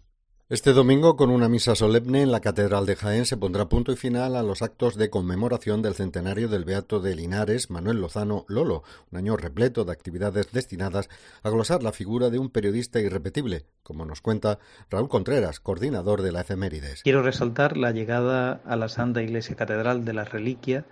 Este 0.52 0.74
domingo, 0.74 1.16
con 1.16 1.30
una 1.30 1.48
misa 1.48 1.76
solemne 1.76 2.24
en 2.24 2.32
la 2.34 2.42
Catedral 2.42 2.86
de 2.86 2.98
Jaén, 2.98 3.26
se 3.26 3.38
pondrá 3.38 3.70
punto 3.70 3.94
y 3.94 3.96
final 3.96 4.36
a 4.36 4.44
los 4.44 4.62
actos 4.62 4.98
de 4.98 5.10
conmemoración 5.10 5.82
del 5.82 5.94
centenario 5.94 6.50
del 6.50 6.66
Beato 6.66 7.00
de 7.00 7.16
Linares, 7.16 7.70
Manuel 7.70 8.02
Lozano 8.02 8.44
Lolo, 8.50 8.84
un 9.14 9.18
año 9.18 9.38
repleto 9.38 9.86
de 9.86 9.94
actividades 9.94 10.52
destinadas 10.52 11.08
a 11.42 11.50
glosar 11.50 11.84
la 11.84 11.94
figura 11.94 12.30
de 12.30 12.38
un 12.38 12.50
periodista 12.50 13.00
irrepetible, 13.00 13.64
como 13.82 14.04
nos 14.04 14.20
cuenta 14.20 14.60
Raúl 14.90 15.08
Contreras, 15.08 15.62
coordinador 15.62 16.22
de 16.22 16.34
la 16.34 16.42
efemérides. 16.42 17.04
Quiero 17.04 17.24
resaltar 17.24 17.78
la 17.78 17.92
llegada 17.92 18.60
a 18.66 18.76
la 18.76 18.90
Santa 18.90 19.22
Iglesia 19.22 19.56
Catedral 19.56 20.04
de 20.04 20.12
la 20.12 20.26
Reliquia. 20.26 20.84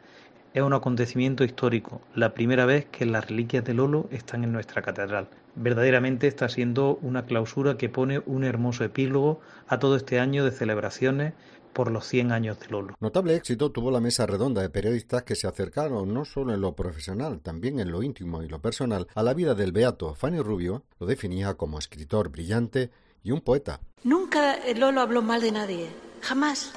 Es 0.53 0.63
un 0.63 0.73
acontecimiento 0.73 1.43
histórico, 1.43 2.01
la 2.15 2.33
primera 2.33 2.65
vez 2.65 2.85
que 2.85 3.05
las 3.05 3.27
reliquias 3.27 3.63
de 3.63 3.73
Lolo 3.73 4.07
están 4.11 4.43
en 4.43 4.51
nuestra 4.51 4.81
catedral 4.81 5.29
verdaderamente 5.55 6.27
está 6.27 6.49
siendo 6.49 6.97
una 7.01 7.25
clausura 7.25 7.77
que 7.77 7.89
pone 7.89 8.21
un 8.25 8.43
hermoso 8.43 8.83
epílogo 8.83 9.41
a 9.67 9.79
todo 9.79 9.95
este 9.95 10.19
año 10.19 10.45
de 10.45 10.51
celebraciones 10.51 11.33
por 11.73 11.91
los 11.91 12.07
100 12.07 12.31
años 12.31 12.59
de 12.59 12.67
Lolo. 12.69 12.95
Notable 12.99 13.35
éxito 13.35 13.71
tuvo 13.71 13.91
la 13.91 13.99
mesa 13.99 14.25
redonda 14.25 14.61
de 14.61 14.69
periodistas 14.69 15.23
que 15.23 15.35
se 15.35 15.47
acercaron 15.47 16.13
no 16.13 16.25
solo 16.25 16.53
en 16.53 16.61
lo 16.61 16.75
profesional, 16.75 17.41
también 17.41 17.79
en 17.79 17.91
lo 17.91 18.01
íntimo 18.01 18.41
y 18.41 18.47
lo 18.47 18.59
personal 18.59 19.07
a 19.13 19.21
la 19.21 19.33
vida 19.33 19.53
del 19.53 19.71
beato. 19.71 20.15
Fanny 20.15 20.39
Rubio 20.39 20.83
lo 20.99 21.05
definía 21.05 21.53
como 21.53 21.77
escritor 21.77 22.29
brillante 22.29 22.89
y 23.23 23.31
un 23.31 23.41
poeta. 23.41 23.81
Nunca 24.03 24.57
Lolo 24.75 25.01
habló 25.01 25.21
mal 25.21 25.41
de 25.41 25.51
nadie, 25.51 25.89
jamás. 26.21 26.73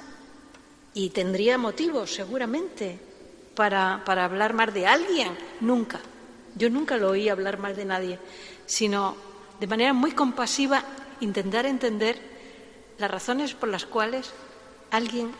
Y 0.94 1.10
tendría 1.10 1.56
motivos, 1.56 2.14
seguramente, 2.14 2.98
para, 3.54 4.02
para 4.04 4.24
hablar 4.24 4.54
mal 4.54 4.72
de 4.72 4.86
alguien, 4.86 5.36
nunca. 5.60 6.00
Yo 6.54 6.68
nunca 6.70 6.96
lo 6.96 7.10
oí 7.10 7.28
hablar 7.28 7.58
mal 7.58 7.74
de 7.74 7.84
nadie 7.84 8.18
sino 8.66 9.16
de 9.60 9.66
manera 9.66 9.92
muy 9.92 10.12
compasiva 10.12 10.82
intentar 11.20 11.66
entender 11.66 12.18
las 12.98 13.10
razones 13.10 13.54
por 13.54 13.68
las 13.68 13.84
cuales 13.84 14.32
alguien 14.90 15.30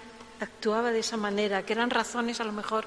actuaba 0.41 0.91
de 0.91 1.01
esa 1.01 1.17
manera, 1.17 1.65
que 1.65 1.73
eran 1.73 1.91
razones 1.91 2.41
a 2.41 2.45
lo 2.45 2.53
mejor 2.53 2.85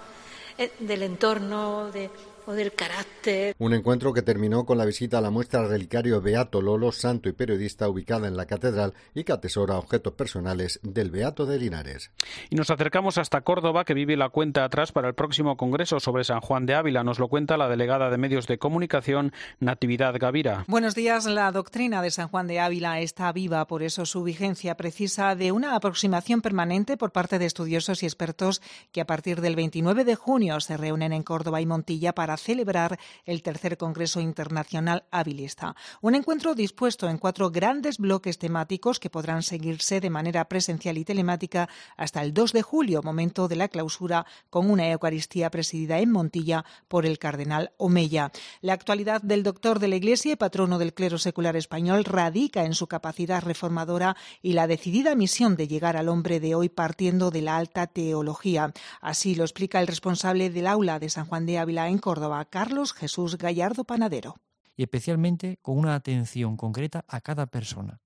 eh, 0.58 0.72
del 0.80 1.04
entorno, 1.04 1.92
de, 1.92 2.10
o 2.46 2.54
del 2.54 2.74
carácter. 2.74 3.56
Un 3.60 3.74
encuentro 3.74 4.14
que 4.14 4.22
terminó 4.22 4.66
con 4.66 4.78
la 4.78 4.86
visita 4.86 5.18
a 5.18 5.22
la 5.22 5.32
muestra 5.32 5.68
relicario 5.68 6.22
Beato 6.22 6.62
Lolo, 6.62 6.92
santo 6.92 7.30
y 7.30 7.34
periodista 7.34 7.90
ubicada 7.90 8.28
en 8.28 8.38
la 8.38 8.46
catedral 8.46 8.94
y 9.14 9.24
que 9.24 9.34
atesora 9.34 9.78
objetos 9.78 10.14
personales 10.14 10.80
del 10.84 11.12
Beato 11.12 11.46
de 11.46 11.60
Linares. 11.60 12.12
Y 12.50 12.56
nos 12.56 12.70
acercamos 12.70 13.18
hasta 13.18 13.42
Córdoba, 13.42 13.86
que 13.86 13.94
vive 13.94 14.18
la 14.18 14.30
cuenta 14.30 14.64
atrás 14.64 14.92
para 14.92 15.08
el 15.08 15.16
próximo 15.16 15.58
Congreso 15.58 16.00
sobre 16.00 16.24
San 16.24 16.42
Juan 16.42 16.66
de 16.66 16.76
Ávila. 16.76 17.04
Nos 17.04 17.20
lo 17.20 17.28
cuenta 17.28 17.58
la 17.58 17.70
delegada 17.70 18.10
de 18.10 18.18
Medios 18.18 18.48
de 18.48 18.58
Comunicación, 18.58 19.34
Natividad 19.60 20.16
Gavira. 20.20 20.66
Buenos 20.68 20.96
días. 20.96 21.26
La 21.26 21.52
doctrina 21.52 22.02
de 22.02 22.12
San 22.12 22.28
Juan 22.28 22.48
de 22.48 22.60
Ávila 22.60 23.00
está 23.00 23.32
viva, 23.32 23.66
por 23.68 23.84
eso 23.84 24.06
su 24.06 24.24
vigencia 24.24 24.76
precisa 24.76 25.36
de 25.36 25.52
una 25.52 25.76
aproximación 25.76 26.42
permanente 26.42 26.98
por 26.98 27.12
parte 27.12 27.40
de 27.40 27.46
estudiosos 27.46 28.04
y 28.04 28.06
expertos 28.06 28.62
que 28.92 29.02
a 29.02 29.06
partir 29.06 29.42
del 29.42 29.56
29 29.56 30.06
de 30.06 30.16
junio 30.16 30.60
se 30.60 30.78
reúnen 30.78 31.14
en 31.14 31.24
Córdoba 31.24 31.62
y 31.62 31.66
Montilla 31.66 32.14
para 32.14 32.35
celebrar 32.38 33.00
el 33.26 33.42
tercer 33.42 33.78
Congreso 33.78 34.20
Internacional 34.20 35.06
Habilista. 35.12 35.76
Un 36.02 36.16
encuentro 36.16 36.56
dispuesto 36.56 37.10
en 37.10 37.18
cuatro 37.18 37.52
grandes 37.52 37.98
bloques 37.98 38.38
temáticos 38.38 39.00
que 39.00 39.10
podrán 39.10 39.44
seguirse 39.44 40.00
de 40.00 40.10
manera 40.10 40.46
presencial 40.48 40.98
y 40.98 41.06
telemática 41.06 41.70
hasta 41.98 42.22
el 42.22 42.34
2 42.34 42.54
de 42.54 42.62
julio, 42.62 43.02
momento 43.04 43.48
de 43.48 43.56
la 43.56 43.68
clausura, 43.68 44.26
con 44.50 44.70
una 44.70 44.90
Eucaristía 44.90 45.50
presidida 45.50 46.00
en 46.00 46.12
Montilla 46.12 46.66
por 46.88 47.06
el 47.06 47.20
cardenal 47.20 47.72
Omeya. 47.78 48.32
La 48.62 48.74
actualidad 48.74 49.22
del 49.22 49.44
doctor 49.44 49.80
de 49.80 49.88
la 49.88 49.96
Iglesia 49.96 50.34
y 50.34 50.36
patrono 50.36 50.78
del 50.78 50.94
clero 50.94 51.18
secular 51.18 51.56
español 51.56 52.06
radica 52.06 52.66
en 52.66 52.74
su 52.74 52.88
capacidad 52.88 53.42
reformadora 53.42 54.16
y 54.42 54.54
la 54.54 54.68
decidida 54.68 55.16
misión 55.16 55.56
de 55.56 55.68
llegar 55.68 55.98
al 55.98 56.10
hombre 56.10 56.40
de 56.40 56.56
hoy 56.56 56.70
partiendo 56.70 57.32
de 57.32 57.42
la 57.42 57.58
alta 57.58 57.88
teología. 57.88 58.74
Así 59.02 59.36
lo 59.36 59.44
explica 59.44 59.80
el 59.80 59.88
responsable 59.88 60.50
del 60.50 60.68
aula 60.68 61.00
de 61.00 61.10
San 61.10 61.26
Juan 61.26 61.46
de 61.46 61.58
Ávila 61.58 61.90
en 61.90 61.98
Córdoba, 61.98 62.25
Carlos 62.50 62.94
Jesús 62.94 63.38
Gallardo 63.38 63.84
Panadero. 63.84 64.36
Y 64.76 64.84
especialmente 64.84 65.58
con 65.62 65.78
una 65.78 65.96
atención 65.96 66.58
concreta 66.58 67.06
a 67.08 67.22
cada 67.22 67.46
persona. 67.46 68.02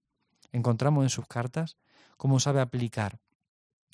Encontramos 0.52 1.04
en 1.04 1.10
sus 1.10 1.28
cartas 1.28 1.78
cómo 2.18 2.40
sabe 2.40 2.62
aplicar 2.62 3.20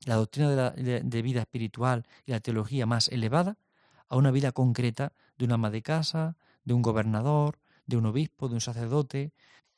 la 0.06 0.16
doctrina 0.16 0.72
de, 0.72 1.02
de 1.02 1.22
vida 1.22 1.42
espiritual 1.42 2.06
y 2.26 2.32
la 2.32 2.40
teología 2.40 2.86
más 2.86 3.08
elevada 3.08 3.58
a 4.10 4.18
una 4.18 4.32
vida 4.32 4.52
concreta 4.52 5.14
de 5.38 5.46
una 5.46 5.56
ama 5.56 5.70
de 5.70 5.82
casa, 5.82 6.38
de 6.64 6.74
un 6.74 6.82
gobernador, 6.82 7.60
de 7.86 7.98
un 7.98 8.06
obispo, 8.06 8.50
de 8.50 8.56
un 8.56 8.62
sacerdote, 8.62 9.34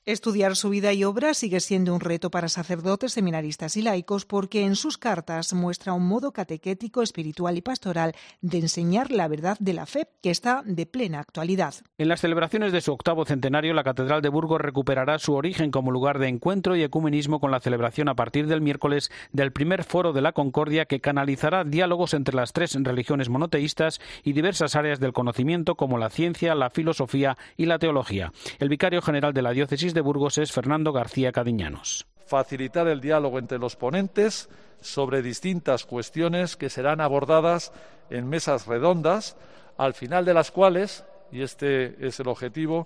Estudiar 0.07 0.55
su 0.55 0.69
vida 0.69 0.93
y 0.93 1.03
obra 1.03 1.33
sigue 1.33 1.59
siendo 1.59 1.93
un 1.93 1.99
reto 1.99 2.31
para 2.31 2.47
sacerdotes, 2.47 3.11
seminaristas 3.11 3.75
y 3.75 3.81
laicos 3.81 4.23
porque 4.23 4.63
en 4.63 4.77
sus 4.77 4.97
cartas 4.97 5.51
muestra 5.51 5.91
un 5.91 6.07
modo 6.07 6.31
catequético, 6.31 7.01
espiritual 7.01 7.57
y 7.57 7.61
pastoral 7.61 8.13
de 8.39 8.59
enseñar 8.59 9.11
la 9.11 9.27
verdad 9.27 9.57
de 9.59 9.73
la 9.73 9.85
fe 9.85 10.07
que 10.23 10.29
está 10.29 10.63
de 10.65 10.85
plena 10.85 11.19
actualidad. 11.19 11.73
En 11.97 12.07
las 12.07 12.21
celebraciones 12.21 12.71
de 12.71 12.79
su 12.79 12.93
octavo 12.93 13.25
centenario, 13.25 13.73
la 13.73 13.83
Catedral 13.83 14.21
de 14.21 14.29
Burgos 14.29 14.61
recuperará 14.61 15.19
su 15.19 15.33
origen 15.33 15.71
como 15.71 15.91
lugar 15.91 16.19
de 16.19 16.29
encuentro 16.29 16.77
y 16.77 16.83
ecumenismo 16.83 17.41
con 17.41 17.51
la 17.51 17.59
celebración 17.59 18.07
a 18.07 18.15
partir 18.15 18.47
del 18.47 18.61
miércoles 18.61 19.11
del 19.33 19.51
primer 19.51 19.83
foro 19.83 20.13
de 20.13 20.21
la 20.21 20.31
Concordia 20.31 20.85
que 20.85 21.01
canalizará 21.01 21.65
diálogos 21.65 22.13
entre 22.13 22.33
las 22.33 22.53
tres 22.53 22.77
religiones 22.81 23.27
monoteístas 23.27 23.99
y 24.23 24.31
diversas 24.31 24.77
áreas 24.77 25.01
del 25.01 25.11
conocimiento 25.11 25.75
como 25.75 25.97
la 25.97 26.09
ciencia, 26.09 26.55
la 26.55 26.69
filosofía 26.69 27.37
y 27.57 27.65
la 27.65 27.77
teología. 27.77 28.31
El 28.59 28.69
vicario 28.69 29.01
general 29.01 29.33
de 29.33 29.41
la 29.41 29.51
diócesis 29.51 29.96
de 29.97 30.01
Burgos 30.01 30.37
es 30.37 30.51
Fernando 30.51 30.93
García 30.93 31.31
Cadiñanos. 31.31 32.05
Facilitar 32.27 32.87
el 32.87 33.01
diálogo 33.01 33.39
entre 33.39 33.57
los 33.57 33.75
ponentes 33.75 34.47
sobre 34.79 35.23
distintas 35.23 35.85
cuestiones 35.85 36.55
que 36.55 36.69
serán 36.69 37.01
abordadas 37.01 37.71
en 38.11 38.29
mesas 38.29 38.67
redondas, 38.67 39.35
al 39.75 39.95
final 39.95 40.23
de 40.23 40.35
las 40.35 40.51
cuales 40.51 41.03
y 41.31 41.41
este 41.41 42.05
es 42.05 42.19
el 42.19 42.27
objetivo, 42.27 42.85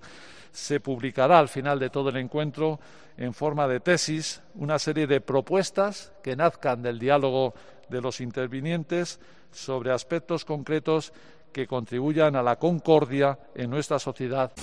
se 0.53 0.79
publicará 0.79 1.37
al 1.37 1.49
final 1.49 1.79
de 1.79 1.89
todo 1.89 2.09
el 2.09 2.15
encuentro 2.15 2.79
en 3.17 3.33
forma 3.33 3.67
de 3.67 3.81
tesis 3.81 4.41
una 4.55 4.79
serie 4.79 5.05
de 5.05 5.19
propuestas 5.19 6.13
que 6.23 6.37
nazcan 6.37 6.81
del 6.81 6.97
diálogo 6.97 7.53
de 7.89 7.99
los 7.99 8.21
intervinientes 8.21 9.19
sobre 9.51 9.91
aspectos 9.91 10.45
concretos 10.45 11.11
que 11.51 11.67
contribuyan 11.67 12.37
a 12.37 12.41
la 12.41 12.55
concordia 12.55 13.37
en 13.53 13.69
nuestra 13.69 13.99
sociedad. 13.99 14.53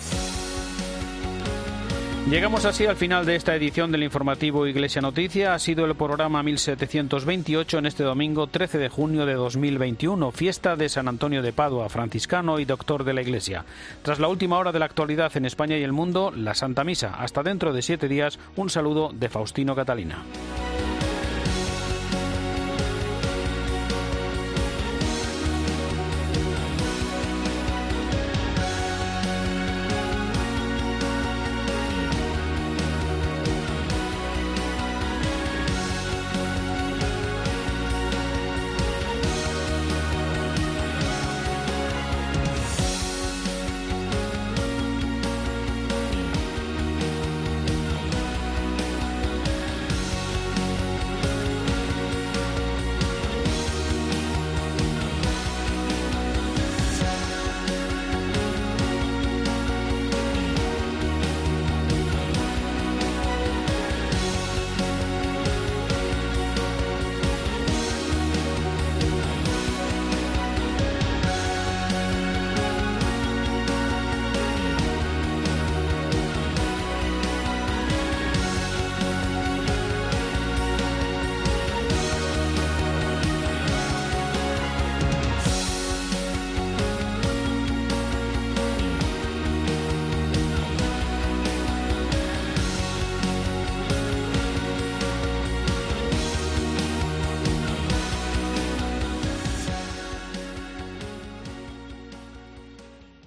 Llegamos 2.31 2.67
así 2.67 2.85
al 2.85 2.97
final 2.97 3.25
de 3.25 3.37
esta 3.37 3.55
edición 3.55 3.91
del 3.91 4.03
informativo 4.03 4.67
Iglesia 4.67 5.01
Noticia. 5.01 5.55
Ha 5.55 5.59
sido 5.59 5.87
el 5.87 5.95
programa 5.95 6.43
1728 6.43 7.79
en 7.79 7.87
este 7.87 8.03
domingo 8.03 8.49
13 8.49 8.77
de 8.77 8.91
junio 8.91 9.25
de 9.25 9.33
2021, 9.33 10.31
fiesta 10.31 10.77
de 10.77 10.91
San 10.91 11.09
Antonio 11.09 11.41
de 11.41 11.55
Padua, 11.55 11.88
franciscano 11.88 12.59
y 12.59 12.67
doctor 12.67 13.05
de 13.05 13.14
la 13.14 13.23
Iglesia. 13.23 13.64
Tras 14.03 14.19
la 14.19 14.29
última 14.29 14.59
hora 14.59 14.73
de 14.73 14.79
la 14.79 14.85
actualidad 14.85 15.35
en 15.38 15.47
España 15.47 15.79
y 15.79 15.83
el 15.83 15.93
mundo, 15.93 16.31
la 16.31 16.55
Santa 16.55 16.85
Misa. 16.85 17.14
Hasta 17.19 17.43
dentro 17.43 17.73
de 17.73 17.81
siete 17.81 18.09
días, 18.09 18.38
un 18.57 18.69
saludo 18.69 19.11
de 19.14 19.31
Faustino 19.31 19.75
Catalina. 19.75 20.23